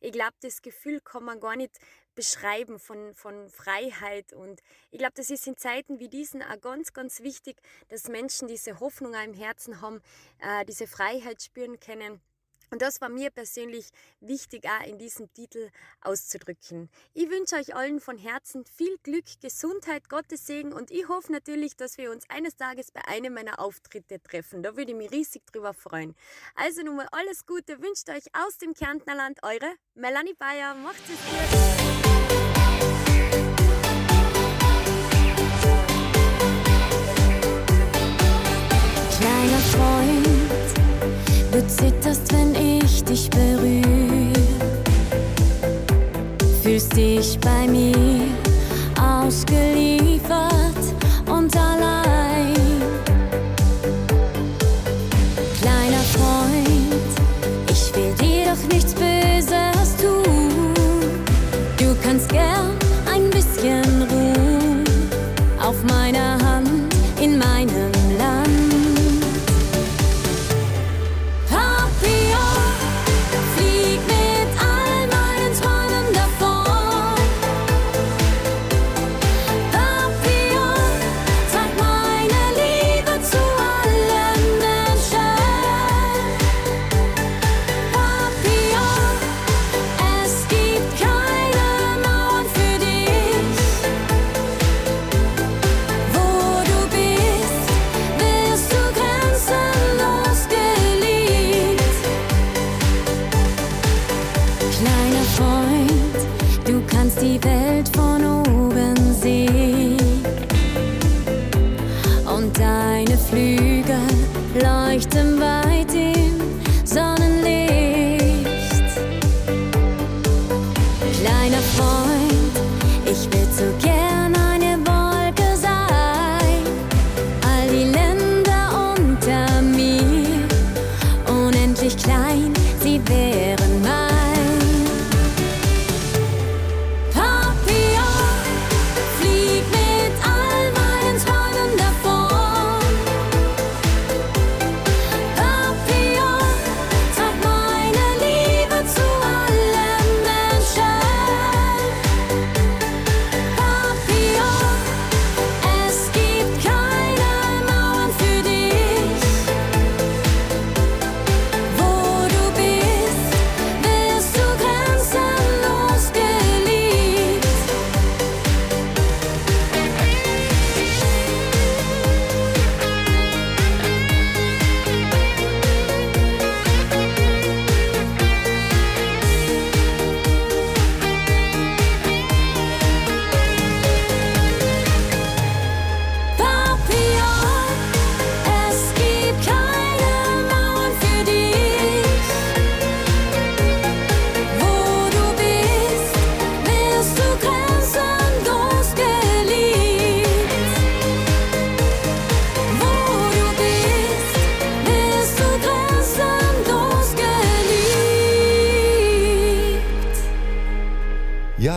Ich 0.01 0.13
glaube, 0.13 0.35
das 0.41 0.63
Gefühl 0.63 1.01
kann 1.01 1.25
man 1.25 1.41
gar 1.41 1.57
nicht 1.57 1.79
beschreiben 2.15 2.79
von, 2.79 3.15
von 3.15 3.49
Freiheit. 3.49 4.33
Und 4.33 4.63
ich 4.91 4.99
glaube, 4.99 5.15
das 5.17 5.31
ist 5.31 5.47
in 5.47 5.57
Zeiten 5.57 5.99
wie 6.01 6.09
diesen 6.09 6.43
auch 6.43 6.61
ganz, 6.61 6.93
ganz 6.93 7.21
wichtig, 7.21 7.57
dass 7.89 8.09
Menschen 8.09 8.49
diese 8.49 8.81
Hoffnung 8.81 9.15
auch 9.15 9.25
im 9.25 9.35
Herzen 9.35 9.81
haben, 9.81 10.01
äh, 10.39 10.65
diese 10.65 10.87
Freiheit 10.87 11.43
spüren 11.43 11.81
können. 11.81 12.21
Und 12.75 12.83
das 12.83 13.01
war 13.01 13.09
mir 13.09 13.31
persönlich 13.31 13.87
wichtig, 14.19 14.65
auch 14.69 14.85
in 14.85 14.99
diesem 14.99 15.33
Titel 15.33 15.71
auszudrücken. 16.01 16.91
Ich 17.13 17.31
wünsche 17.31 17.55
euch 17.55 17.77
allen 17.77 18.01
von 18.01 18.19
Herzen 18.19 18.65
viel 18.65 18.99
Glück, 19.05 19.27
Gesundheit, 19.41 20.09
Gottes 20.09 20.45
Segen 20.49 20.73
und 20.73 20.91
ich 20.91 21.07
hoffe 21.07 21.31
natürlich, 21.31 21.77
dass 21.77 21.99
wir 21.99 22.11
uns 22.11 22.29
eines 22.29 22.57
Tages 22.57 22.91
bei 22.91 23.07
einem 23.07 23.33
meiner 23.33 23.61
Auftritte 23.61 24.21
treffen. 24.21 24.65
Da 24.65 24.77
würde 24.77 24.91
ich 24.91 24.99
mich 24.99 25.13
riesig 25.13 25.47
drüber 25.53 25.73
freuen. 25.73 26.17
Also 26.57 26.83
nun 26.83 26.97
mal 26.97 27.07
alles 27.13 27.47
Gute, 27.47 27.81
wünscht 27.81 28.11
euch 28.11 28.25
aus 28.45 28.59
dem 28.59 28.75
Kärntnerland 28.75 29.39
eure 29.45 29.73
Melanie 29.95 30.35
Bayer. 30.35 30.75
Macht 30.75 30.97
es 31.09 32.41
gut. 32.41 32.54
Zitterst, 41.69 42.33
wenn 42.33 42.55
ich 42.55 43.05
dich 43.05 43.29
berühre. 43.31 44.33
Fühlst 46.63 46.97
dich 46.97 47.39
bei 47.41 47.67
mir 47.67 48.29
ausgeliefert 49.01 50.51
und 51.27 51.57
allein. 51.57 52.04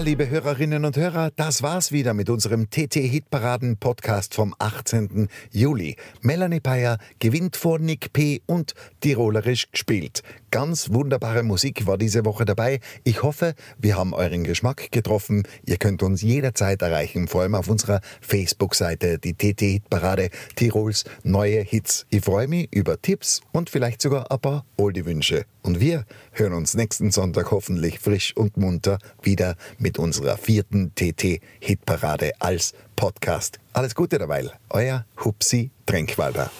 Liebe 0.08 0.30
Hörerinnen 0.30 0.86
und 0.86 0.96
Hörer, 0.96 1.32
das 1.36 1.62
war's 1.64 1.92
wieder 1.92 2.14
mit 2.14 2.30
unserem 2.30 2.70
TT-Hitparaden-Podcast 2.70 4.36
vom 4.36 4.56
18. 4.58 5.28
Juli. 5.52 5.98
Melanie 6.22 6.62
Payer 6.62 6.98
gewinnt 7.20 7.58
vor 7.58 7.78
Nick 7.78 8.14
P. 8.14 8.42
und 8.46 8.74
tirolerisch 9.02 9.70
gespielt. 9.70 10.24
Ganz 10.50 10.94
wunderbare 10.94 11.44
Musik 11.44 11.88
war 11.88 11.98
diese 11.98 12.24
Woche 12.24 12.46
dabei. 12.46 12.80
Ich 13.04 13.22
hoffe, 13.22 13.54
wir 13.78 13.98
haben 13.98 14.14
euren 14.14 14.46
Geschmack 14.46 14.94
getroffen. 14.94 15.44
Ihr 15.66 15.76
könnt 15.76 16.02
uns 16.02 16.22
jederzeit 16.22 16.82
erreichen, 16.82 17.28
vor 17.28 17.42
allem 17.42 17.56
auf 17.56 17.68
unserer 17.68 18.00
Facebook-Seite, 18.22 19.20
die 19.20 19.34
TT-Hitparade 19.34 20.30
Tirols 20.56 21.04
neue 21.24 21.60
Hits. 21.60 22.06
Ich 22.10 22.24
freue 22.24 22.48
mich 22.48 22.74
über 22.74 23.02
Tipps 23.02 23.42
und 23.52 23.70
vielleicht 23.70 24.02
sogar 24.02 24.32
ein 24.32 24.40
paar 24.40 24.64
Oldie-Wünsche. 24.78 25.44
Und 25.64 25.82
wir 25.82 26.06
hören 26.32 26.54
uns 26.54 26.76
nächsten 26.76 27.12
Sonntag 27.12 27.52
hoffentlich 27.52 28.00
frisch 28.00 28.34
und 28.38 28.56
munter 28.56 29.00
wieder 29.22 29.58
mit 29.80 29.97
mit 29.98 30.04
unserer 30.04 30.38
vierten 30.38 30.94
TT-Hitparade 30.94 32.32
als 32.40 32.74
Podcast. 32.96 33.60
Alles 33.74 33.96
Gute 33.96 34.20
dabei, 34.20 34.50
euer 34.70 35.06
Hupsi 35.24 35.72
Tränkwalder. 35.86 36.52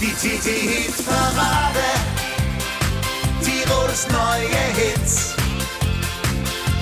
Die 0.00 0.06
TT-Hitparade, 0.06 1.86
Tirols 3.42 4.08
neue 4.08 4.64
Hits. 4.74 5.34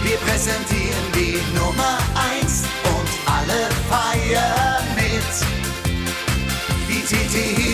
Wir 0.02 0.16
präsentieren 0.16 1.06
die 1.14 1.38
Nummer 1.58 1.98
1 2.40 2.62
und 2.84 3.08
alle 3.30 3.68
feiern 3.88 4.84
mit. 4.96 5.32
Die 6.88 7.02
TT-Hitparade. 7.02 7.71